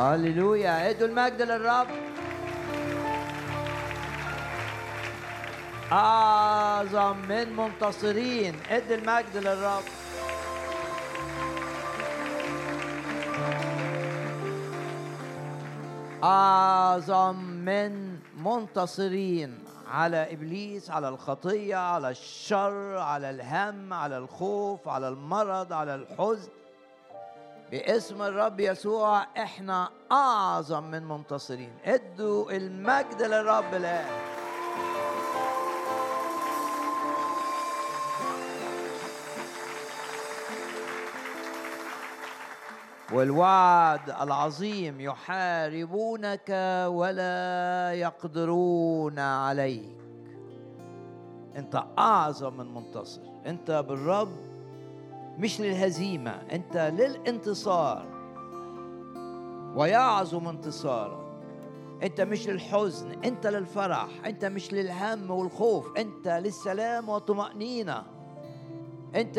[0.00, 1.86] هللويا ادوا المجد للرب.
[5.92, 9.82] أعظم من منتصرين ادي المجد للرب.
[16.24, 19.58] أعظم من منتصرين
[19.90, 26.59] على إبليس على الخطية على الشر على الهم على الخوف على المرض على الحزن.
[27.70, 31.72] باسم الرب يسوع إحنا أعظم من منتصرين.
[31.84, 34.10] ادوا المجد للرب الآن.
[43.12, 46.50] والوعد العظيم يحاربونك
[46.86, 49.96] ولا يقدرون عليك.
[51.56, 53.20] انت اعظم من منتصر.
[53.46, 54.49] انت بالرب
[55.38, 58.06] مش للهزيمة أنت للانتصار.
[59.76, 61.20] ويعظم انتصارك.
[62.02, 68.02] أنت مش للحزن أنت للفرح أنت مش للهم والخوف أنت للسلام والطمأنينة.
[69.14, 69.38] أنت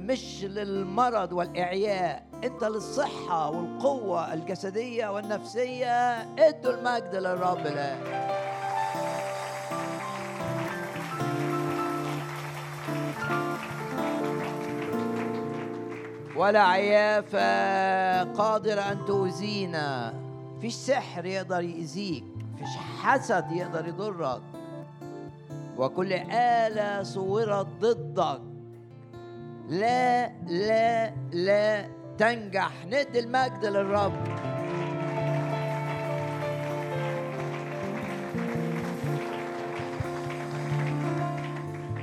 [0.00, 6.16] مش للمرض والإعياء أنت للصحة والقوة الجسدية والنفسية.
[6.38, 8.37] ادوا المجد للرب الآن.
[16.38, 18.22] ولا عيافة.
[18.32, 20.14] قادرة أن تؤذينا.
[20.60, 22.24] فيش سحر يقدر يأذيك.
[22.58, 24.42] فيش حسد يقدر يضرك.
[25.78, 28.40] وكل آلة صورت ضدك.
[29.68, 32.70] لا لا لا تنجح.
[32.86, 34.12] ندي المجد للرب.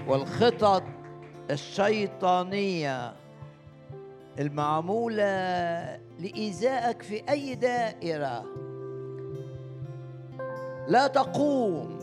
[0.07, 0.83] والخطط
[1.51, 3.24] الشيطانية.
[4.39, 5.25] المعمولة
[6.19, 8.45] لإيذائك في أي دائرة.
[10.87, 11.99] لا تقوم.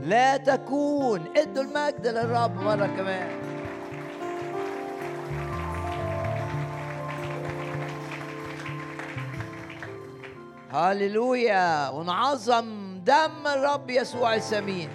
[0.00, 1.24] لا تكون.
[1.36, 3.40] ادوا المجد للرب مرة كمان.
[10.70, 11.88] هللويا.
[11.88, 14.88] ونعظم دم الرب يسوع السمين.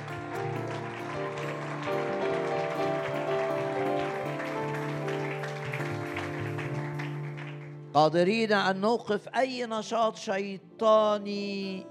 [7.95, 11.85] قادرين أن نوقف أي نشاط شيطاني.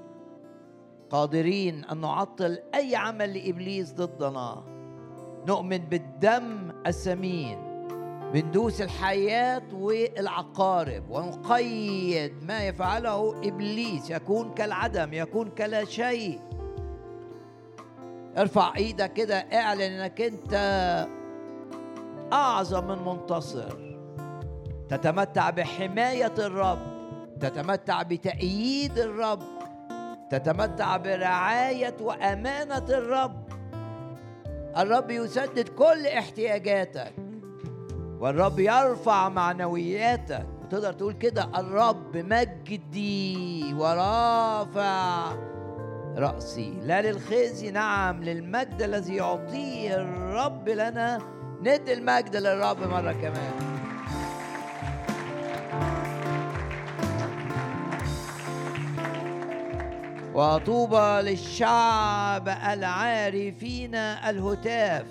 [1.10, 4.64] قادرين أن نعطل أي عمل لإبليس ضدنا.
[5.48, 7.58] نؤمن بالدم الثمين
[8.32, 14.10] بندوس الحياة والعقارب ونقيد ما يفعله إبليس.
[14.10, 16.40] يكون كالعدم يكون كلا شيء.
[18.36, 20.54] ارفع إيدك كده اعلن إنك أنت
[22.32, 23.93] أعظم من منتصر.
[24.94, 26.78] تتمتع بحماية الرب
[27.40, 29.42] تتمتع بتأييد الرب
[30.30, 33.44] تتمتع برعاية وأمانة الرب.
[34.76, 37.12] الرب يسدد كل احتياجاتك
[38.20, 40.46] والرب يرفع معنوياتك.
[40.64, 45.32] وتقدر تقول كده الرب مجدي ورافع
[46.16, 46.74] رأسي.
[46.82, 51.18] لا للخزي نعم للمجد الذي يعطيه الرب لنا.
[51.60, 53.73] ندي المجد للرب مرة كمان.
[60.34, 65.06] وطوبى للشعب العارفين الهتاف.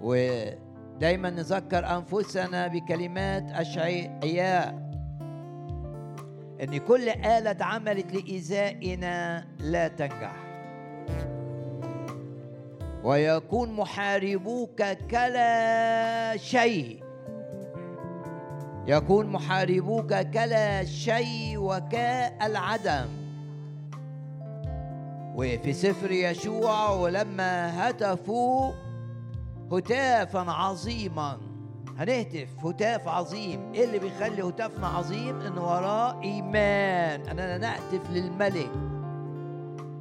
[0.00, 0.16] و
[0.98, 4.90] دايما نذكر أنفسنا بكلمات أشعياء.
[6.62, 10.36] إن كل آلة اتعملت لإيذائنا لا تنجح.
[13.04, 17.04] ويكون محاربوك كلا شيء.
[18.86, 23.19] يكون محاربوك كلا شيء وكالعدم
[25.34, 28.72] وفي سفر يشوع ولما هتفوا
[29.72, 31.38] هتافا عظيما.
[31.98, 33.72] هنهتف هتاف عظيم.
[33.74, 37.28] إيه اللي بيخلي هتافنا عظيم؟ إن وراه إيمان.
[37.28, 38.70] أننا نهتف للملك.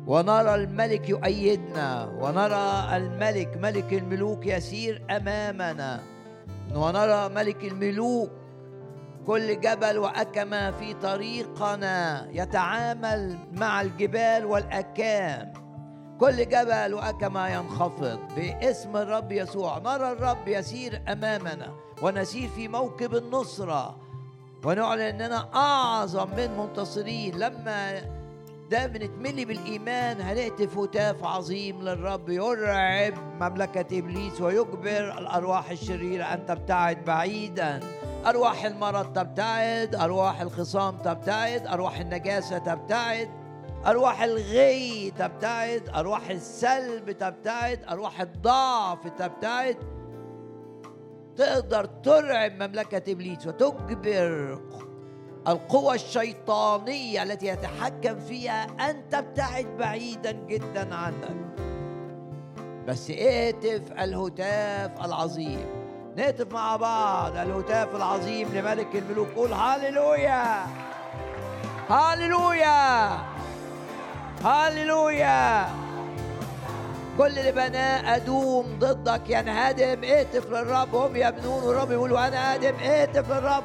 [0.07, 2.06] ونرى الملك يؤيدنا.
[2.21, 6.01] ونرى الملك ملك الملوك يسير أمامنا.
[6.75, 8.30] ونرى ملك الملوك
[9.30, 15.54] كل جبل وأكمة في طريقنا يتعامل مع الجبال والأكام.
[16.20, 19.78] كل جبل وأكما ينخفض باسم الرب يسوع.
[19.78, 23.98] نرى الرب يسير أمامنا ونسير في موكب النصرة.
[24.66, 27.38] ونعلن أننا أعظم من منتصرين.
[27.38, 28.02] لما
[28.72, 37.06] ده بنتملي بالإيمان هنهتف هتاف عظيم للرب يرعب مملكة إبليس ويجبر الأرواح الشريرة أن تبتعد
[37.06, 37.80] بعيدا.
[38.25, 43.30] أرواح المرض تبتعد أرواح الخصام تبتعد أرواح النجاسة تبتعد
[43.86, 49.77] أرواح الغي تبتعد أرواح السلب تبتعد أرواح الضعف تبتعد.
[51.36, 54.62] تقدر ترعب مملكة إبليس وتجبر
[55.48, 61.36] القوى الشيطانية التي يتحكم فيها أن تبتعد بعيدا جدا عنك.
[62.88, 65.79] بس اهتف الهتاف العظيم.
[66.19, 67.38] نهتف مع بعض.
[67.38, 69.27] الهتاف العظيم لملك الملوك.
[69.36, 70.66] قول هاليلويا.
[71.89, 73.10] هاليلويا.
[74.44, 75.69] هاليلويا.
[77.18, 79.21] كل اللي بناه أدوم ضدك.
[79.30, 80.95] ينهدم اهتف للرب.
[80.95, 83.63] هم يبنون والرب يقول وأنا أهدم اهتف للرب.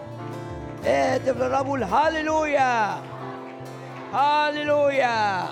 [0.87, 1.67] اهتف للرب.
[1.67, 2.95] قول هاليلويا.
[4.13, 5.43] هاليلويا.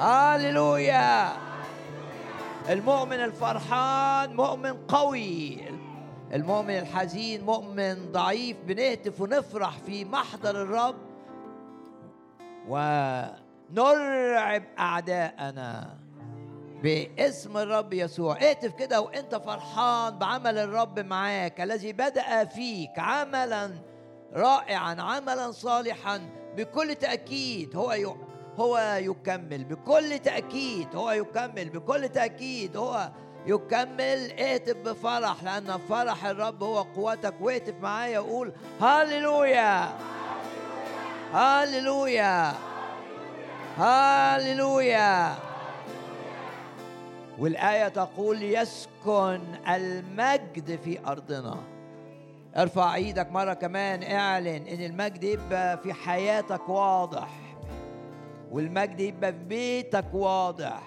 [0.00, 1.28] هاليلويا.
[2.68, 5.77] المؤمن الفرحان مؤمن قوي.
[6.32, 10.94] المؤمن الحزين مؤمن ضعيف بنهتف ونفرح في محضر الرب.
[12.68, 15.98] ونرعب أعداءنا
[16.82, 18.36] باسم الرب يسوع.
[18.36, 23.70] اهتف كده وانت فرحان بعمل الرب معاك الذي بدأ فيك عملا
[24.32, 26.20] رائعا عملا صالحا
[26.56, 28.16] بكل تأكيد هو
[28.56, 33.10] هو يكمل بكل تأكيد هو يكمل بكل تأكيد هو
[33.48, 37.34] يكمل اهتف بفرح لأن فرح الرب هو قوتك.
[37.40, 39.88] واهتف معايا وقول هاليلويا
[41.32, 42.52] هاليلويا
[43.78, 45.34] هاليلويا
[47.38, 51.56] والآية تقول يسكن المجد في أرضنا.
[52.56, 57.28] ارفع إيدك مرة كمان اعلن إن المجد يبقى في حياتك واضح.
[58.50, 60.82] والمجد يبقى في بيتك واضح.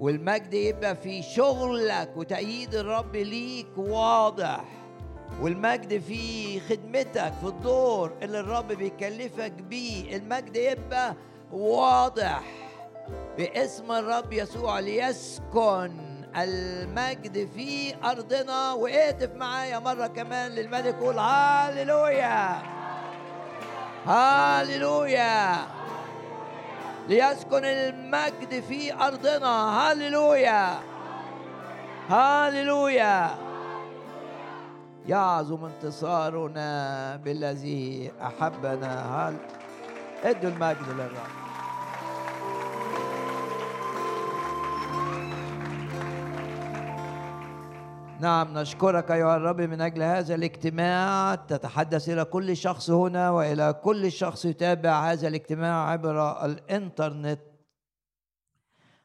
[0.00, 4.64] والمجد يبقى في شغلك وتأييد الرب ليك واضح.
[5.42, 10.16] والمجد في خدمتك في الدور اللي الرب بيكلفك بيه.
[10.16, 11.14] المجد يبقى
[11.52, 12.42] واضح.
[13.38, 15.92] باسم الرب يسوع ليسكن
[16.36, 18.72] المجد في أرضنا.
[18.72, 22.62] واهتف معايا مرة كمان للملك قول هاليلويا
[24.06, 25.56] هاليلويا
[27.10, 29.48] ليسكن المجد في أرضنا.
[29.48, 30.78] هاليلويا
[32.08, 33.30] هاليلويا
[35.08, 38.92] يعظم انتصارنا بالذي أحبنا.
[39.28, 39.36] هل
[40.24, 41.39] ادوا المجد للرب.
[48.20, 51.34] نعم نشكرك أيها الرب من أجل هذا الاجتماع.
[51.34, 57.40] تتحدث إلى كل شخص هنا وإلى كل شخص يتابع هذا الاجتماع عبر الإنترنت.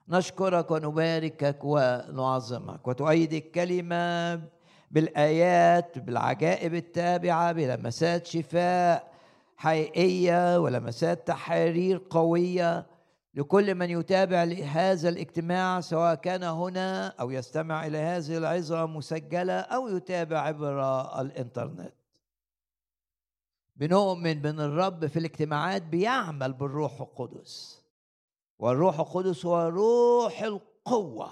[0.09, 4.41] نشكرك ونباركك ونعظمك وتؤيد الكلمة
[4.91, 9.11] بالآيات بالعجائب التابعة بلمسات شفاء
[9.57, 12.85] حقيقية ولمسات تحرير قوية.
[13.35, 19.87] لكل من يتابع هذا الاجتماع سواء كان هنا أو يستمع إلى هذه العظة مسجلة أو
[19.87, 20.81] يتابع عبر
[21.21, 21.93] الإنترنت.
[23.75, 27.81] بنؤمن بأن الرب في الاجتماعات بيعمل بالروح القدس.
[28.59, 31.31] والروح القدس هو روح القوة.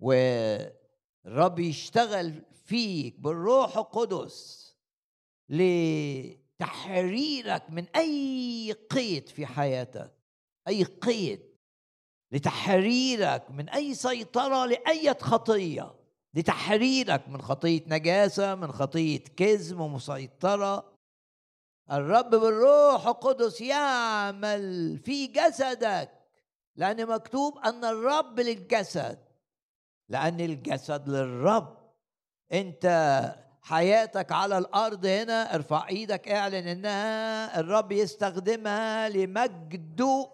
[0.00, 4.70] والرب يشتغل فيك بالروح القدس
[6.60, 10.19] لتحريرك من أي قيد في حياتك.
[10.68, 11.40] أي قيد
[12.32, 15.94] لتحريرك من أي سيطرة لأي خطية
[16.34, 20.92] لتحريرك من خطية نجاسة من خطية كذب ومسيطرة.
[21.92, 26.10] الرب بالروح القدس يعمل في جسدك
[26.76, 29.18] لأن مكتوب أن الرب للجسد
[30.08, 31.76] لأن الجسد للرب.
[32.52, 32.86] أنت
[33.62, 40.30] حياتك على الأرض هنا ارفع إيدك اعلن إنها الرب يستخدمها لمجده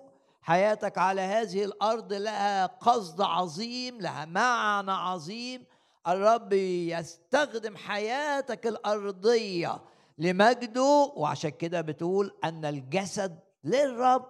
[0.47, 5.65] حياتك على هذه الأرض لها قصد عظيم لها معنى عظيم.
[6.09, 9.81] الرب يستخدم حياتك الأرضية
[10.19, 14.27] لمجده وعشان كده بتقول أن الجسد للرب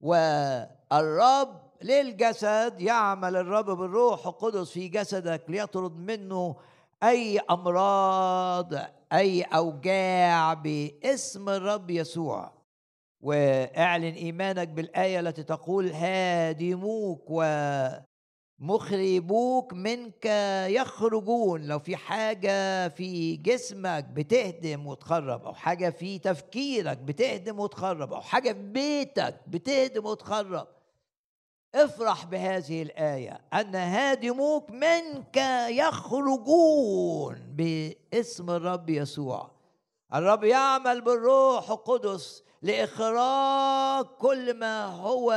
[0.00, 2.80] والرب للجسد.
[2.80, 6.56] يعمل الرب بالروح القدس في جسدك ليطرد منه
[7.02, 8.74] أي أمراض
[9.12, 12.57] أي أوجاع باسم الرب يسوع.
[13.20, 17.24] وأعلن إيمانك بالآية التي تقول هادموك
[18.60, 20.26] ومخربوك منك
[20.68, 21.66] يخرجون.
[21.66, 28.52] لو في حاجة في جسمك بتهدم وتخرب أو حاجة في تفكيرك بتهدم وتخرب أو حاجة
[28.52, 30.68] في بيتك بتهدم وتخرب
[31.74, 33.40] افرح بهذه الآية.
[33.52, 35.36] أن هادموك منك
[35.68, 39.50] يخرجون باسم الرب يسوع.
[40.14, 45.32] الرب يعمل بالروح القدس لإخراج كل ما هو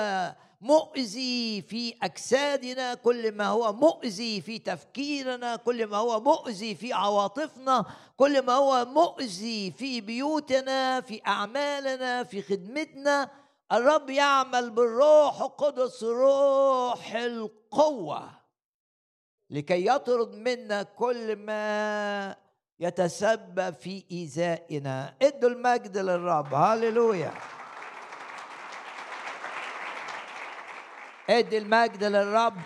[0.61, 7.85] مؤذي في أجسادنا كل ما هو مؤذي في تفكيرنا كل ما هو مؤذي في عواطفنا
[8.17, 13.29] كل ما هو مؤذي في بيوتنا في أعمالنا في خدمتنا.
[13.71, 18.29] الرب يعمل بالروح القدس روح القوة
[19.49, 22.35] لكي يطرد منا كل ما
[22.81, 25.13] يتسبب في إيذائنا.
[25.21, 26.53] ادوا المجد للرب.
[26.53, 27.31] هللويا.
[31.29, 32.57] ادي المجد للرب.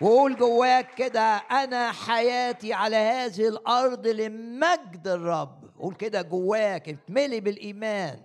[0.00, 5.70] وقول جواك كده أنا حياتي على هذه الأرض لمجد الرب.
[5.80, 8.20] قول كده جواك اتملي بالإيمان.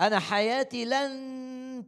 [0.00, 1.41] أنا حياتي لن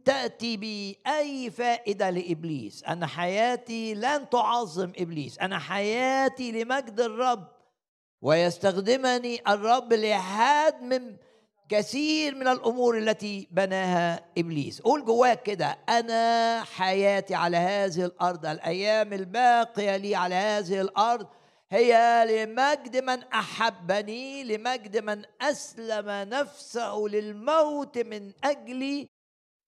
[0.05, 2.83] تأتي بأي فائدة لإبليس.
[2.83, 5.39] أنا حياتي لن تعظم إبليس.
[5.39, 7.47] أنا حياتي لمجد الرب.
[8.21, 11.17] ويستخدمني الرب لهدم
[11.69, 14.81] كثير من الأمور التي بناها إبليس.
[14.81, 15.77] قول جواك كده.
[15.89, 18.45] أنا حياتي على هذه الأرض.
[18.45, 21.27] الأيام الباقية لي على هذه الأرض
[21.71, 29.14] هي لمجد من أحبني لمجد من أسلم نفسه للموت من أجلي.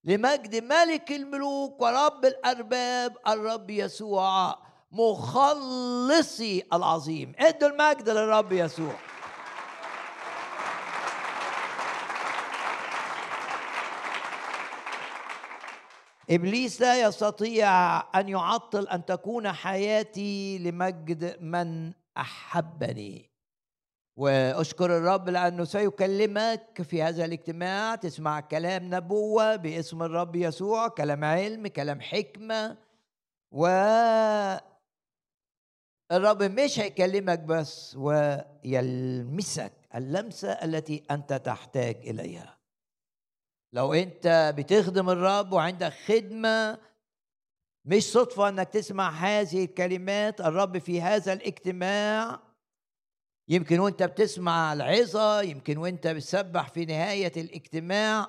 [0.08, 4.58] لمجد ملك الملوك ورب الأرباب الرب يسوع
[4.92, 7.34] مخلصي العظيم.
[7.40, 8.96] ادوا المجد للرب يسوع.
[16.30, 23.37] إبليس لا يستطيع أن يعطل أن تكون حياتي لمجد من أحبني.
[24.18, 27.96] وأشكر الرب لأنه سيكلمك في هذا الاجتماع.
[27.96, 32.78] تسمع كلام نبوة باسم الرب يسوع كلام علم كلام حكمة.
[33.52, 33.68] و
[36.12, 42.58] الرب مش هيكلمك بس ويلمسك اللمسة التي أنت تحتاج إليها.
[43.74, 46.80] لو أنت بتخدم الرب وعندك خدمة
[47.86, 50.42] مش صدفة أنك تسمع هذه الكلمات.
[50.42, 52.47] الرب في هذا الاجتماع
[53.50, 58.28] يمكن وانت بتسمع العظة يمكن وانت بتسبح في نهاية الاجتماع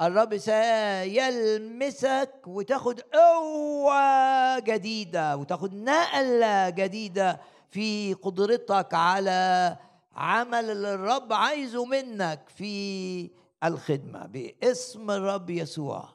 [0.00, 9.76] الرب سيلمسك وتاخد قوة جديدة وتاخد نقلة جديدة في قدرتك على
[10.14, 13.30] عمل اللي الرب عايزه منك في
[13.64, 16.08] الخدمة باسم الرب يسوع.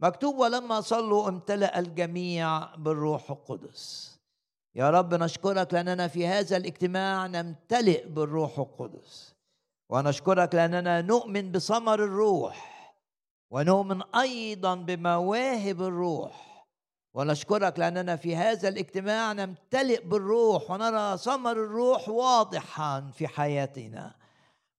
[0.00, 4.17] مكتوب ولما صلوا امتلأ الجميع بالروح القدس.
[4.74, 9.34] يا رب نشكرك لأننا في هذا الاجتماع نمتلئ بالروح القدس.
[9.88, 12.78] ونشكرك لأننا نؤمن بثمر الروح.
[13.50, 16.66] ونؤمن أيضا بمواهب الروح.
[17.14, 20.70] ونشكرك لأننا في هذا الاجتماع نمتلئ بالروح.
[20.70, 24.14] ونرى ثمر الروح واضحا في حياتنا.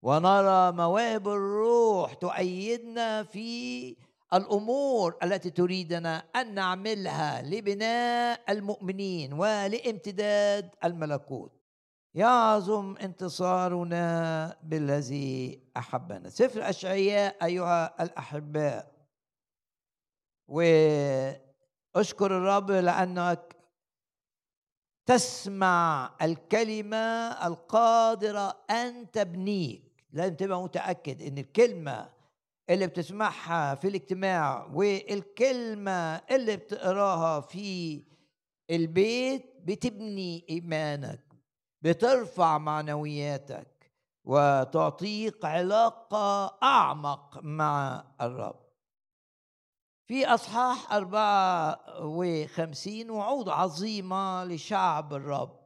[0.02, 3.96] ونرى مواهب الروح تؤيدنا في
[4.34, 11.52] الأمور التي تريدنا أن نعملها لبناء المؤمنين ولامتداد الملكوت.
[12.14, 16.28] يعظم انتصارنا بالذي أحبنا.
[16.28, 18.92] سفر اشعياء أيها الأحباء.
[20.48, 23.56] وأشكر الرب لأنك
[25.06, 26.96] تسمع الكلمة
[27.46, 30.04] القادرة أن تبنيك.
[30.12, 32.19] لازم تبقى متأكد إن الكلمة
[32.70, 38.02] اللي بتسمعها في الاجتماع والكلمة اللي بتقراها في
[38.70, 41.24] البيت بتبني إيمانك
[41.82, 43.92] بترفع معنوياتك
[44.24, 48.60] وتعطيك علاقة أعمق مع الرب.
[50.06, 55.60] في أصحاح أربعة وخمسين وعود عظيمة لشعب الرب.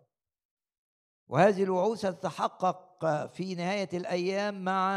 [1.28, 2.93] وهذه الوعود ستتحقق
[3.34, 4.92] في نهاية الأيام مع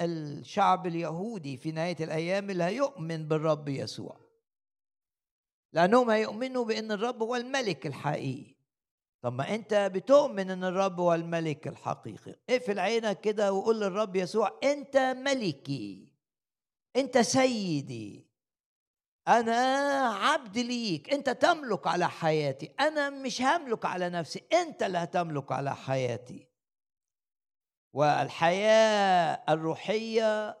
[0.00, 4.20] الشعب اليهودي في نهاية الأيام اللي هيؤمن بالرب يسوع.
[5.72, 8.56] لأنهم هيؤمنوا بأن الرب هو الملك الحقيقي.
[9.22, 12.34] طب ما أنت بتؤمن أن الرب هو الملك الحقيقي.
[12.50, 16.12] اقفل عينك كده وقول للرب يسوع أنت ملكي.
[16.96, 18.26] أنت سيدي.
[19.28, 19.54] أنا
[20.08, 21.12] عبد ليك.
[21.12, 22.66] أنت تملك على حياتي.
[22.80, 24.42] أنا مش هملك على نفسي.
[24.52, 26.45] أنت اللي هتملك على حياتي.
[27.96, 30.58] والحياة الروحية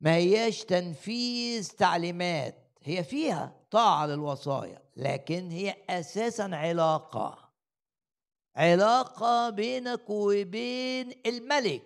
[0.00, 7.50] ما هياش تنفيذ تعليمات هي فيها طاعة للوصايا لكن هي أساسا علاقة.
[8.56, 11.82] علاقة بينك وبين الملك.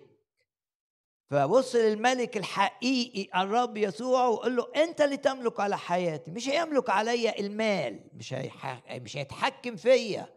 [1.29, 7.39] فبص للملك الحقيقي الرب يسوع وقول له أنت اللي تملك على حياتي مش هيملك عليا
[7.39, 8.35] المال مش
[8.89, 10.27] مش هيتحكم فيا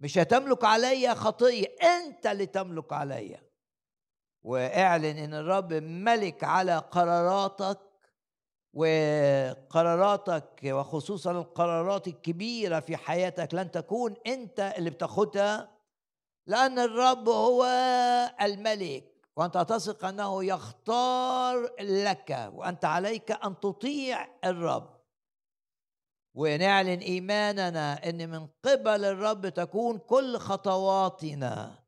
[0.00, 3.53] مش هتملك عليا خطية أنت اللي تملك عليا.
[4.44, 7.78] واعلن إن الرب ملك على قراراتك
[8.74, 15.68] وقراراتك وخصوصا القرارات الكبيرة في حياتك لن تكون أنت اللي بتاخدها
[16.46, 17.64] لأن الرب هو
[18.42, 19.04] الملك
[19.36, 24.94] وأنت تثق أنه يختار لك وأنت عليك أن تطيع الرب.
[26.34, 31.83] ونعلن إيماننا إن من قبل الرب تكون كل خطواتنا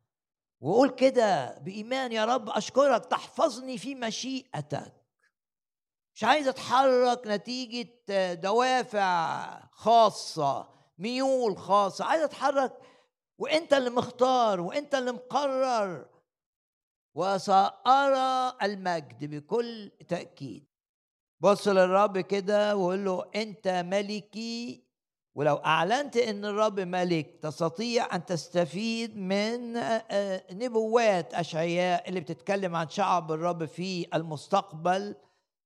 [0.60, 4.92] وقول كده بإيمان يا رب أشكرك تحفظني في مشيئتك.
[6.14, 12.72] مش عايز أتحرك نتيجة دوافع خاصة ميول خاصة عايز أتحرك.
[13.38, 16.08] وأنت اللي مختار وأنت اللي مقرر.
[17.14, 20.66] وسأرى المجد بكل تأكيد.
[21.40, 24.85] بص للرب كده وقول له أنت ملكي
[25.36, 29.72] ولو أعلنت أن الرب ملك تستطيع أن تستفيد من
[30.52, 35.14] نبوات أشعياء اللي بتتكلم عن شعب الرب في المستقبل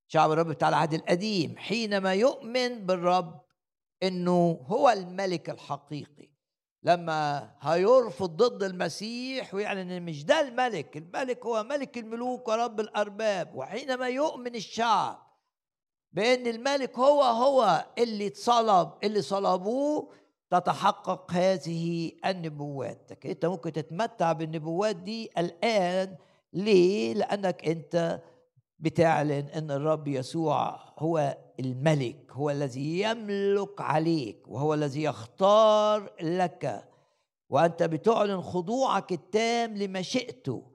[0.07, 3.41] شعب الرب بتاع العهد القديم حينما يؤمن بالرب
[4.03, 6.31] أنه هو الملك الحقيقي.
[6.83, 13.55] لما هيرفض ضد المسيح ويعلن إن مش ده الملك الملك هو ملك الملوك ورب الأرباب
[13.55, 15.30] وحينما يؤمن الشعب
[16.13, 20.09] بأن الملك هو هو اللي اتصلب اللي صلبوه
[20.49, 23.25] تتحقق هذه النبوات.
[23.25, 26.15] أنت ممكن تتمتع بالنبوات دي الآن.
[26.53, 28.21] ليه؟ لأنك أنت
[28.79, 36.85] بتعلن أن الرب يسوع هو الملك هو الذي يملك عليك وهو الذي يختار لك.
[37.49, 40.70] وأنت بتعلن خضوعك التام لمشيئته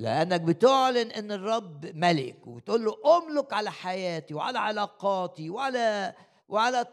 [0.00, 6.14] لأنك بتعلن إن الرب ملك وبتقول له أملك على حياتي وعلى علاقاتي وعلى
[6.48, 6.86] وعلى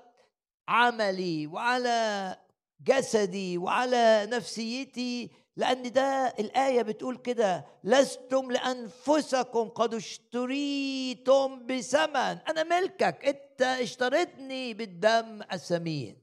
[0.67, 2.37] عملي وعلى
[2.81, 12.37] جسدي وعلى نفسيتي لأن ده الآية بتقول كده لستم لأنفسكم قد اشتريتم بثمن.
[12.49, 16.21] أنا ملكك أنت اشتريتني بالدم الثمين.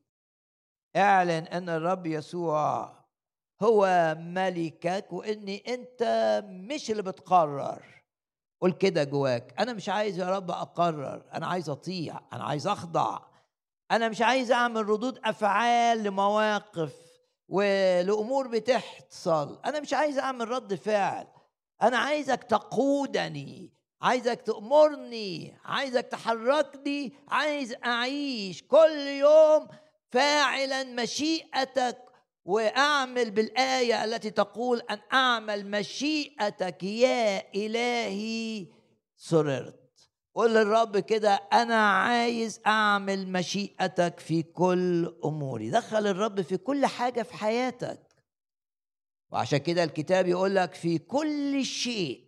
[0.96, 2.92] اعلن أن الرب يسوع
[3.62, 6.02] هو ملكك واني أنت
[6.48, 7.94] مش اللي بتقرر.
[8.60, 13.18] قول كده جواك أنا مش عايز يا رب أقرر أنا عايز أطيع أنا عايز أخضع
[13.90, 16.92] أنا مش عايز أعمل ردود أفعال لمواقف
[17.48, 21.26] ولأمور بتحصل أنا مش عايز أعمل رد فعل
[21.82, 29.68] أنا عايزك تقودني عايزك تأمرني عايزك تحركني عايز أعيش كل يوم
[30.10, 32.03] فاعلا مشيئتك
[32.44, 38.66] وأعمل بالآية التي تقول أن أعمل مشيئتك يا إلهي.
[39.16, 39.80] سررت
[40.34, 45.70] قول للرب كده أنا عايز أعمل مشيئتك في كل أموري.
[45.70, 48.00] دخل الرب في كل حاجة في حياتك.
[49.30, 52.24] وعشان كده الكتاب يقول لك في كل شيء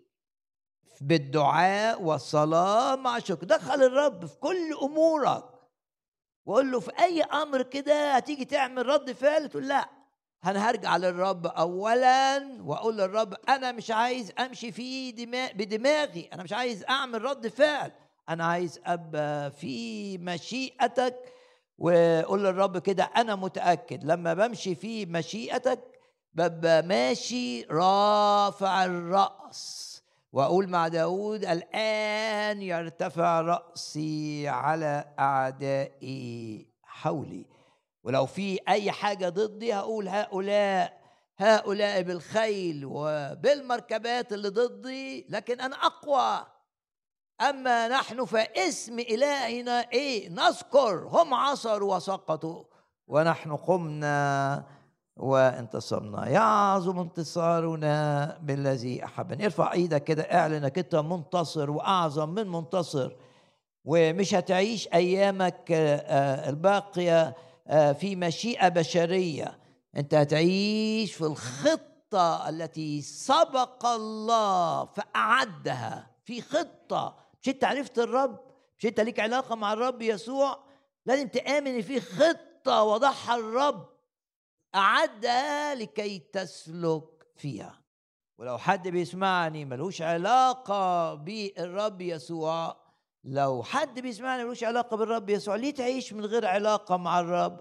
[1.01, 5.45] بالدعاء والصلاة مع شكر دخل الرب في كل أمورك.
[6.45, 9.96] وقول له في أي أمر كده هتيجي تعمل رد فعل تقول لا.
[10.45, 16.53] أنا هرجع للرب اولا وأقول للرب أنا مش عايز أمشي في دماغ بدماغي أنا مش
[16.53, 17.93] عايز أعمل رد فعل
[18.29, 21.17] أنا عايز أبقى في مشيئتك.
[21.79, 25.81] وقول للرب كده أنا متأكد لما بمشي في مشيئتك
[26.35, 30.03] ببقى ماشي رافع الرأس.
[30.33, 37.47] وأقول مع داود الآن يرتفع رأسي على أعدائي حولي.
[38.07, 41.01] ولو في أي حاجة ضدي هقول هؤلاء
[41.39, 46.47] هؤلاء بالخيل وبالمركبات اللي ضدي لكن أنا أقوى.
[47.41, 52.65] أما نحن فاسم إلهنا إيه؟ نذكر هم عصروا وسقطوا.
[53.07, 54.65] ونحن قمنا
[55.17, 56.29] وانتصرنا.
[56.29, 63.13] يعظم انتصارنا بالذي احبنا ارفع إيدك كده اعلنك أنت منتصر وأعظم من منتصر.
[63.85, 67.23] ومش هتعيش أيامك آه، الباقية.
[67.23, 67.35] آه،
[67.71, 69.59] في مشيئة بشرية.
[69.97, 76.11] أنت هتعيش في الخطة التي سبق الله فأعدها.
[76.25, 77.17] في خطة.
[77.43, 78.41] مش أنت عرفت الرب؟
[78.79, 80.59] مش أنت ليك علاقة مع الرب يسوع؟
[81.07, 83.89] لازم تآمن إن في خطة وضعها الرب
[84.75, 87.83] أعدها لكي تسلك فيها.
[88.39, 92.86] ولو حد بيسمعني ملوش علاقة بالرب يسوع
[93.29, 97.61] لو حد بيسمعني ملوش علاقة بالرب يسوع ليه تعيش من غير علاقة مع الرب؟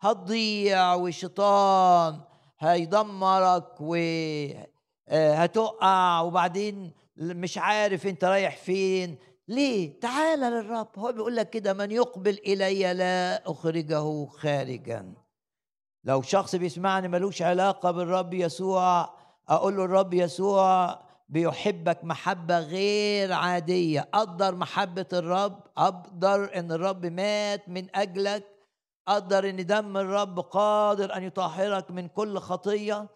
[0.00, 2.20] هتضيع والشيطان
[2.58, 3.80] هيدمرك
[5.10, 9.18] وهتقع وبعدين مش عارف انت رايح فين.
[9.48, 10.88] ليه؟ تعال للرب.
[10.98, 15.14] هو بيقول لك كده من يقبل إلي لا أخرجه خارجا.
[16.04, 19.14] لو شخص بيسمعني ملوش علاقة بالرب يسوع
[19.48, 20.98] أقول له الرب يسوع
[21.32, 24.08] بيحبك محبة غير عادية.
[24.12, 28.44] قدر محبة الرب قدر إن الرب مات من أجلك.
[29.08, 33.08] قدر إن دم الرب قادر أن يطهرك من كل خطية.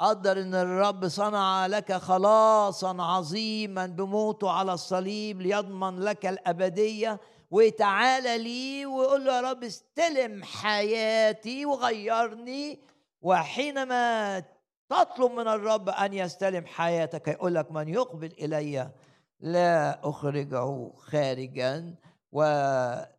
[0.00, 7.20] قدر إن الرب صنع لك خلاصا عظيما بموته على الصليب ليضمن لك الأبدية.
[7.50, 12.80] وتعالى لي وقول له يا رب استلم حياتي وغيرني.
[13.22, 14.42] وحينما
[14.88, 18.90] تطلب من الرب أن يستلم حياتك يقول لك من يقبل إلي
[19.40, 21.94] لا أخرجه خارجا
[22.32, 23.10] ولو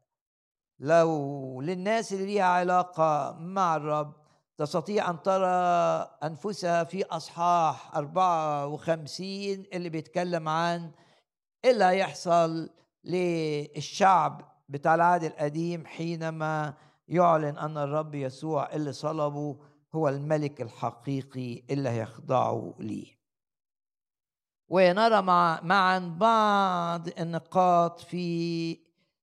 [1.61, 4.13] للناس اللي ليها علاقة مع الرب
[4.57, 5.47] تستطيع أن ترى
[6.23, 9.37] أنفسها في أصحاح 54
[9.73, 10.91] اللي بيتكلم عن
[11.65, 12.69] إيه اللي هيحصل
[13.03, 16.73] للشعب بتاع العهد القديم حينما
[17.07, 19.57] يعلن أن الرب يسوع اللي صلبه
[19.95, 23.17] هو الملك الحقيقي اللي هيخضعوا ليه.
[24.69, 28.79] ونرى مع معا بعض النقاط في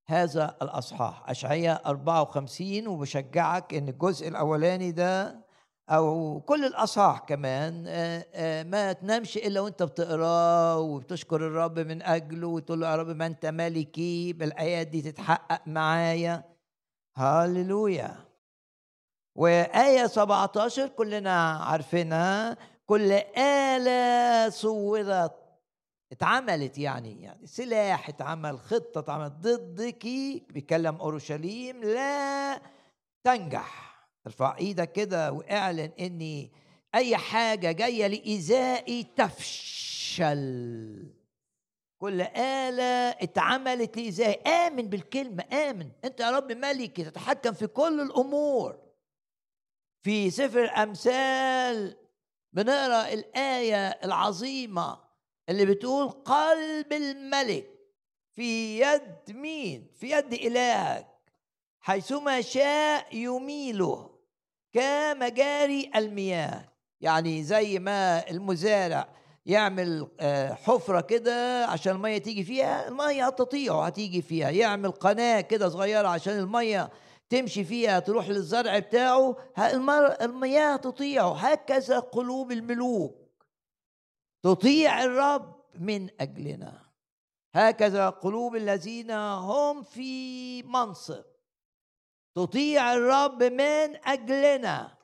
[0.07, 1.31] هذا الأصحاح.
[1.31, 5.45] أشعياء 54 وبشجعك إن الجزء الأولاني ده
[5.91, 7.85] أو كل الأصحاح كمان
[8.71, 13.47] ما تنامش إلا وأنت بتقرأه وبتشكر الرب من أجله وتقول له يا رب ما أنت
[13.47, 16.45] ملكي بالآيات دي تتحقق معايا.
[17.17, 18.17] هللويا
[19.35, 25.33] وآية 17 كلنا عارفينها كل آلة صورت
[26.13, 30.07] اتعملت يعني يعني سلاح اتعمل خطة اتعملت ضدك
[30.51, 32.61] بيكلم أورشليم لا
[33.25, 33.95] تنجح.
[34.27, 36.53] ارفع إيدك كده واعلن اني
[36.95, 41.13] أي حاجة جاية لايذائي تفشل.
[41.99, 45.89] كل آلة اتعملت لإيذائي آمن بالكلمة آمن.
[46.05, 48.84] أنت يا رب ملكي تتحكم في كل الأمور.
[50.05, 51.97] في سفر الأمثال
[52.53, 54.99] بنقرأ الآية العظيمة
[55.49, 57.71] اللي بتقول قلب الملك
[58.33, 61.07] في يد مين؟ في يد إلهك
[61.81, 64.11] حيثما شاء يميله
[64.73, 66.69] كمجاري المياه.
[67.01, 69.09] يعني زي ما المزارع
[69.47, 74.51] يعمل آه، حفرة كده عشان المية تيجي فيها المية هتطيعه هتيجي فيها.
[74.51, 76.91] يعمل قناة كده صغيرة عشان المية
[77.29, 79.37] تمشي فيها تروح للزرع بتاعه
[80.21, 81.33] المياه تطيعه.
[81.37, 83.25] هكذا قلوب الملوك.
[84.43, 86.85] تطيع الرب من أجلنا.
[87.55, 91.25] هكذا قلوب الذين هم في منصب.
[92.35, 94.99] تطيع الرب من أجلنا.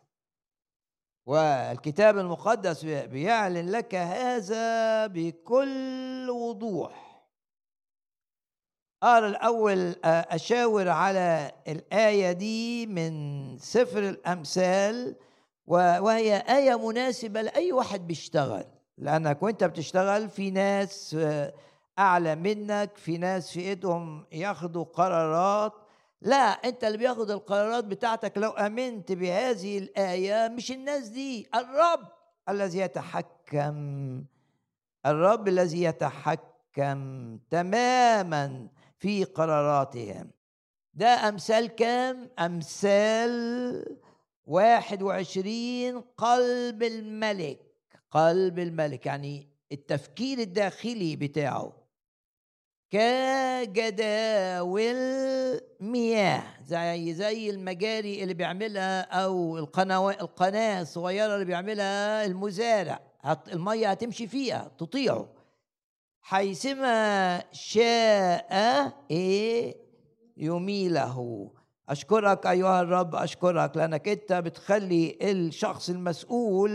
[1.27, 7.10] والكتاب المقدس بيعلن لك هذا بكل وضوح.
[9.03, 15.17] أقرأ الأول أشاور على الآية دي من سفر الأمثال
[15.67, 18.65] وهي آية مناسبة لأي واحد بيشتغل.
[18.99, 21.53] لأنك وأنت بتشتغل في ناس آه،
[21.99, 25.73] أعلى منك في ناس في إيدهم ياخدوا قرارات.
[26.23, 32.09] لا أنت اللي بياخد القرارات بتاعتك لو آمنت بهذه الآية مش الناس دي الرب
[32.49, 34.25] الذي يتحكم
[35.07, 38.69] الرب الذي يتحكم تماما.
[39.01, 40.31] في قراراتهم.
[40.95, 43.97] ده أمثال كام؟ أمثال
[44.47, 47.61] واحد وعشرين قلب الملك.
[48.11, 51.73] قلب الملك يعني التفكير الداخلي بتاعه.
[52.91, 54.81] كجداول
[55.81, 63.01] مياه زي زي المجاري اللي بيعملها أو القناه القناة الصغيرة اللي بيعملها المزارع.
[63.53, 65.40] المية هتمشي فيها تطيعه.
[66.23, 69.77] حيثما شاء إيه؟
[70.37, 71.51] يميله.
[71.89, 76.71] أشكرك أيها الرب أشكرك لأنك أنت بتخلي الشخص المسؤول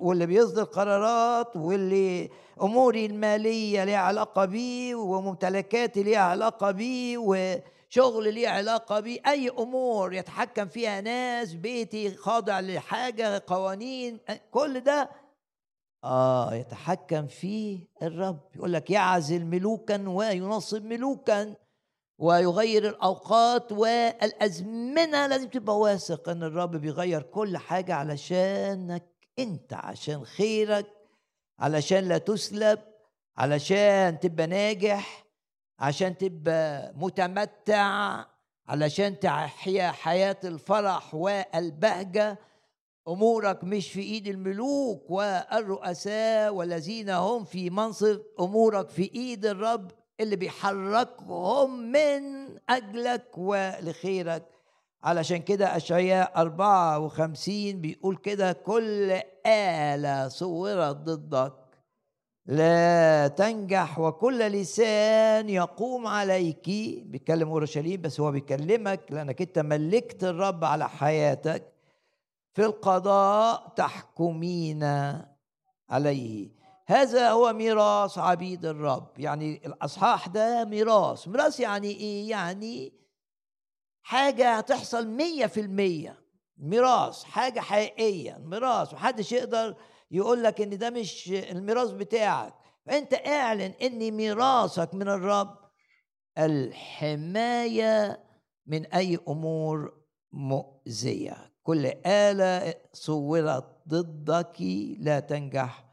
[0.00, 2.30] واللي بيصدر قرارات واللي
[2.62, 9.20] أموري المالية ليها علاقة بيه وممتلكاتي ليها علاقة بيه وشغل ليه علاقة بيه.
[9.26, 14.18] أي أمور يتحكم فيها ناس بيتي خاضع لحاجة قوانين
[14.50, 15.10] كل ده
[16.04, 18.40] آه يتحكم فيه الرب.
[18.56, 21.54] يقول لك يعزل ملوكا وينصب ملوكا
[22.18, 25.26] ويغير الأوقات والأزمنة.
[25.26, 29.04] لازم تبقى واثق إن الرب بيغير كل حاجة علشانك
[29.38, 30.86] أنت عشان خيرك
[31.58, 32.78] علشان لا تسلب
[33.36, 35.24] علشان تبقى ناجح
[35.78, 38.24] عشان تبقى متمتع
[38.68, 42.38] علشان تحيا حياة الفرح والبهجة.
[43.08, 48.20] أمورك مش في إيد الملوك والرؤساء والذين هم في منصب.
[48.40, 52.22] أمورك في إيد الرب اللي بيحركهم من
[52.68, 54.42] أجلك ولخيرك.
[55.02, 61.52] علشان كده أشعياء 54 بيقول كده كل آلة صورت ضدك.
[62.46, 66.68] لا تنجح وكل لسان يقوم عليك.
[67.04, 71.71] بيتكلم أورشليم بس هو بيكلمك لأنك أنت ملكت الرب على حياتك.
[72.52, 74.84] في القضاء تحكمين
[75.90, 76.62] عليه.
[76.86, 79.18] هذا هو ميراث عبيد الرب.
[79.18, 81.28] يعني الأصحاح ده ميراث.
[81.28, 82.92] ميراث يعني إيه؟ يعني
[84.02, 86.22] حاجة هتحصل مية في المية.
[86.56, 88.38] ميراث حاجة حقيقية.
[88.38, 88.94] ميراث.
[88.94, 89.76] محدش يقدر
[90.10, 92.54] يقول لك إن ده مش الميراث بتاعك.
[92.86, 95.58] فانت اعلن إن ميراثك من الرب
[96.38, 98.24] الحماية
[98.66, 101.51] من أي أمور مؤذية.
[101.62, 104.60] كل آلة صورت ضدك
[104.98, 105.84] لا تنجح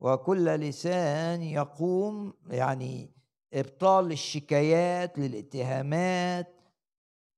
[0.00, 3.10] وكل لسان يقوم يعني
[3.54, 6.56] إبطال الشكايات للاتهامات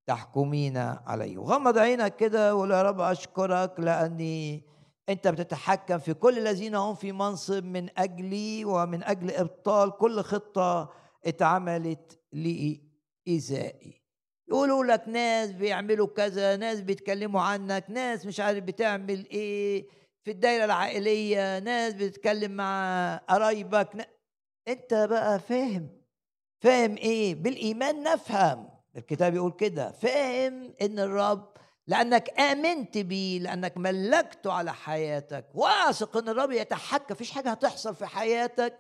[0.07, 1.39] تحكمين عليه.
[1.39, 4.65] غمض عينك كده وقول يا رب أشكرك لأني
[5.09, 10.93] أنت بتتحكم في كل الذين هم في منصب من أجلي ومن أجل إبطال كل خطة
[11.27, 13.98] اتعملت لإيذائي.
[14.49, 19.89] يقولوا لك ناس بيعملوا كذا ناس بيتكلموا عنك ناس مش عارف بتعمل إيه
[20.25, 24.09] في الدايرة العائلية ناس بتتكلم مع قرايبك
[24.69, 25.89] أنت بقى فاهم
[26.61, 28.69] فاهم إيه؟ بالإيمان نفهم.
[28.97, 31.53] الكتاب يقول كده فاهم إن الرب
[31.87, 35.47] لأنك آمنت بيه لأنك ملكته على حياتك.
[35.55, 38.79] واثق إن الرب يتحكم فيش حاجة هتحصل في حياتك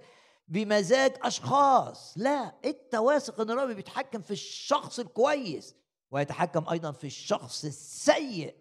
[0.48, 2.14] بمزاج أشخاص.
[2.16, 5.74] لا انت واثق إن الرب بيتحكم في الشخص الكويس
[6.10, 8.54] ويتحكم أيضا في الشخص السيء.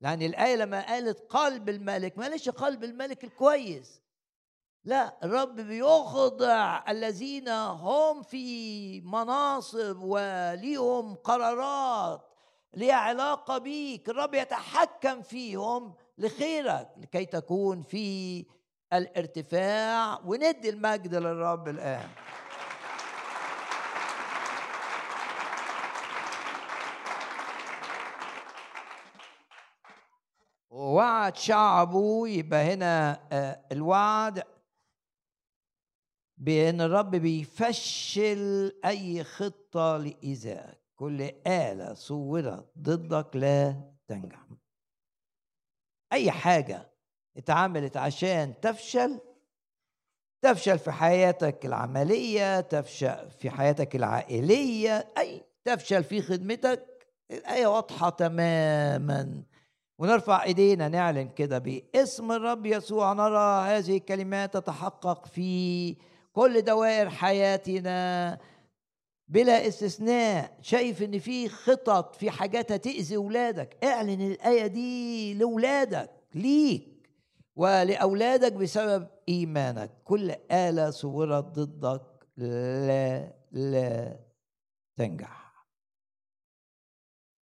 [0.00, 4.02] لأن الآية لما قالت قلب الملك ما قالش قلب الملك الكويس.
[4.84, 12.20] لا الرب بيخضع الذين هم في مناصب وليهم قرارات
[12.74, 14.08] ليها علاقة بيك.
[14.08, 18.44] الرب يتحكم فيهم لخيرك لكي تكون في
[18.92, 22.08] الارتفاع وندي المجد للرب الآن.
[30.70, 34.42] ووعد شعبه يبقى هنا آه، الوعد
[36.36, 44.46] بأن الرب بيفشل أي خطة لايذائك كل آلة صورت ضدك لا تنجح.
[46.12, 46.87] أي حاجة
[47.38, 49.18] اتعملت عشان تفشل
[50.42, 59.42] تفشل في حياتك العملية تفشل في حياتك العائلية أي تفشل في خدمتك الآية واضحة تماما.
[59.98, 65.96] ونرفع إيدينا نعلن كده باسم الرب يسوع نرى هذه الكلمات تتحقق في
[66.32, 68.38] كل دوائر حياتنا
[69.28, 70.58] بلا استثناء.
[70.62, 76.97] شايف إن في خطط في حاجات هتأذي ولادك اعلن الآية دي لولادك ليك.
[77.58, 79.90] ولأولادك بسبب إيمانك.
[80.04, 82.02] كل آلة صورت ضدك
[82.36, 84.20] لا لا
[84.96, 85.66] تنجح.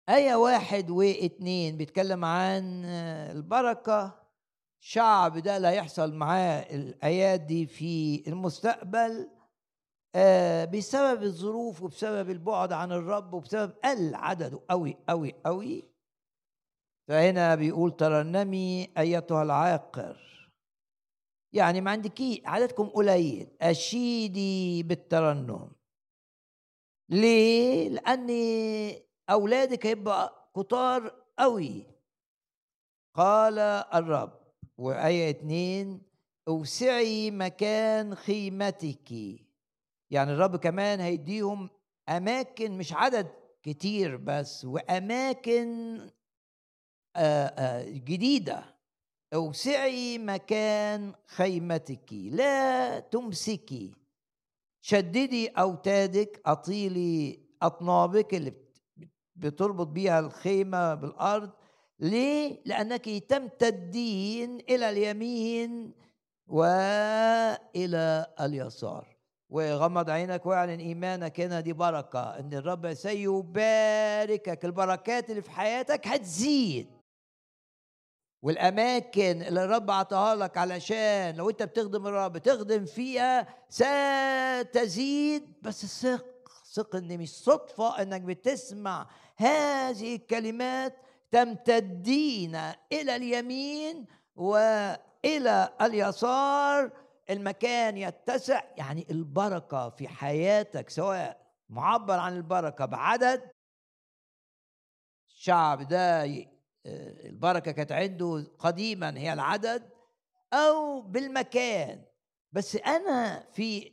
[0.10, 2.86] آية واحد واثنين بيتكلم عن
[3.36, 4.22] البركة.
[4.84, 9.30] شعب ده لا يحصل معاه الآيات دي في المستقبل
[10.16, 15.91] آه بسبب الظروف وبسبب البعد عن الرب وبسبب قل عدده قوي قوي قوي
[17.08, 20.32] فهنا بيقول ترنمي أيتها العاقر.
[21.54, 23.48] يعني ما عندكي عددكم قليل.
[23.62, 25.72] أشيدي بالترنم.
[27.10, 28.30] ليه؟ لأن
[29.30, 31.86] أولادك هيبقى كتار قوي.
[33.16, 33.60] قال
[33.94, 34.42] الرب.
[34.78, 36.02] وآية اتنين.
[36.48, 39.12] أوسعي مكان خيمتك.
[40.12, 41.70] يعني الرب كمان هيديهم
[42.10, 43.28] أماكن مش عدد
[43.64, 46.00] كتير بس وأماكن
[47.86, 48.64] جديدة.
[49.34, 53.94] أوسعي مكان خيمتك لا تمسكي
[54.82, 58.54] شددي أوتادك أطيلي أطنابك اللي
[59.36, 61.50] بتربط بيها الخيمة بالأرض.
[62.00, 65.94] ليه؟ لأنك تمتدين إلى اليمين
[66.48, 69.18] وإلى اليسار.
[69.50, 74.66] وغمض عينك واعلن إيمانك هنا دي بركة إن الرب سيباركك.
[74.66, 77.01] البركات اللي في حياتك هتزيد.
[78.42, 85.54] والأماكن اللي الرب عطاها لك علشان لو أنت بتخدم الرب تخدم فيها ستزيد.
[85.62, 86.26] بس ثق
[86.74, 90.96] ثق إن مش صدفة إنك بتسمع هذه الكلمات
[91.32, 92.56] تمتدين
[92.92, 96.92] إلى اليمين وإلى اليسار.
[97.30, 103.52] المكان يتسع يعني البركة في حياتك سواء معبر عن البركة بعدد
[105.30, 106.24] الشعب ده
[106.86, 109.90] البركة كانت عنده قديما هي العدد
[110.54, 112.06] أو بالمكان.
[112.52, 113.92] بس أنا في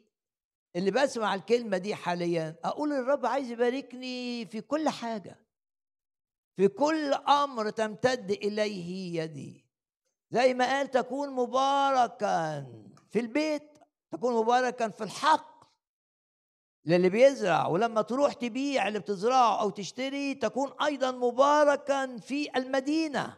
[0.76, 5.38] اللي بسمع الكلمة دي حاليا أقول الرب عايز يباركني في كل حاجة.
[6.56, 9.64] في كل أمر تمتد إليه يدي.
[10.30, 12.66] زي ما قال تكون مباركا
[13.10, 13.78] في البيت
[14.10, 15.57] تكون مباركا في الحق.
[16.84, 23.36] للي بيزرع ولما تروح تبيع اللي بتزرعه أو تشتري تكون أيضا مباركا في المدينة.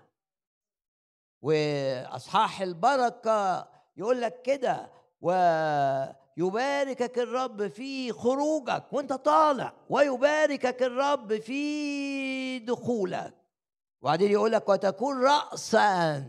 [1.43, 13.35] وأصحاح البركة يقول لك كده ويباركك الرب في خروجك وأنت طالع ويباركك الرب في دخولك.
[14.03, 16.25] وبعدين يقول لك وتكون راسا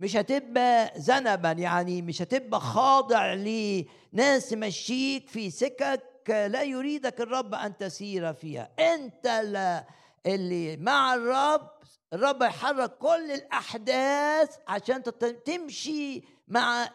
[0.00, 7.76] مش هتبقى ذنبا يعني مش هتبقى خاضع لناس تمشيك في سكك لا يريدك الرب أن
[7.76, 8.70] تسير فيها.
[8.78, 9.84] أنت لا
[10.26, 11.70] اللي مع الرب
[12.12, 15.02] الرب يحرك كل الأحداث عشان
[15.44, 16.90] تمشي مع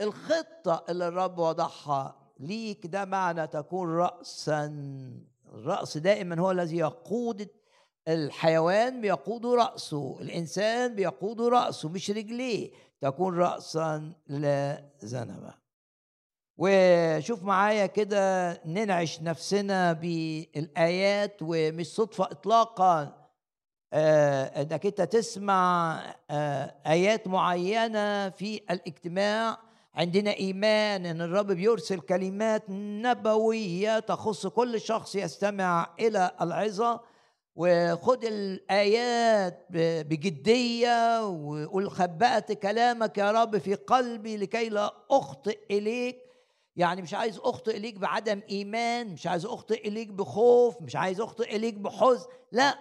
[0.00, 2.86] الخطة اللي الرب وضعها ليك.
[2.86, 4.66] ده معنى تكون راسا
[5.54, 7.48] الراس دائما هو الذي يقود
[8.08, 10.18] الحيوان بيقود رأسه.
[10.20, 12.70] الإنسان بيقود رأسه مش رجليه.
[13.00, 15.54] تكون راسا لا ذنبا
[16.56, 23.24] وشوف معايا كده ننعش نفسنا بالآيات ومش صدفة اطلاقا.
[23.92, 25.98] آه إنك أنت تسمع
[26.30, 29.58] آه آيات معينة في الاجتماع.
[29.94, 37.00] عندنا إيمان إن الرب بيرسل كلمات نبوية تخص كل شخص يستمع إلى العظة.
[37.56, 46.23] وخد الآيات بجدية وقول خبأت كلامك يا رب في قلبي لكي لا أخطئ إليك.
[46.76, 51.56] يعني مش عايز أخطئ اليك بعدم إيمان مش عايز أخطئ اليك بخوف مش عايز أخطئ
[51.56, 52.78] اليك بحزن لا.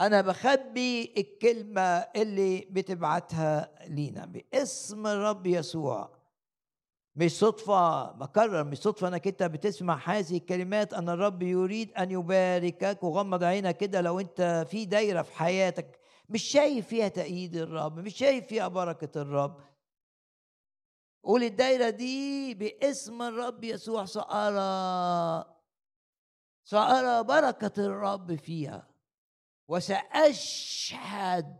[0.00, 6.10] أنا بخبي الكلمة اللي بتبعتها لينا باسم الرب يسوع.
[7.16, 10.94] مش صدفة بكرر مش صدفة إنك أنت بتسمع هذه الكلمات.
[10.94, 16.42] ان الرب يريد أن يباركك وغمض عينك كده لو أنت في دايرة في حياتك مش
[16.42, 19.60] شايف فيها تأييد الرب مش شايف فيها بركة الرب.
[21.24, 25.44] قول الدايرة دي باسم الرب يسوع سأرى
[26.64, 28.88] سأرى بركة الرب فيها
[29.68, 31.58] وسأشهد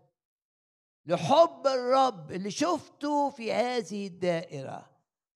[1.06, 4.90] لحب الرب اللي شفته في هذه الدائرة.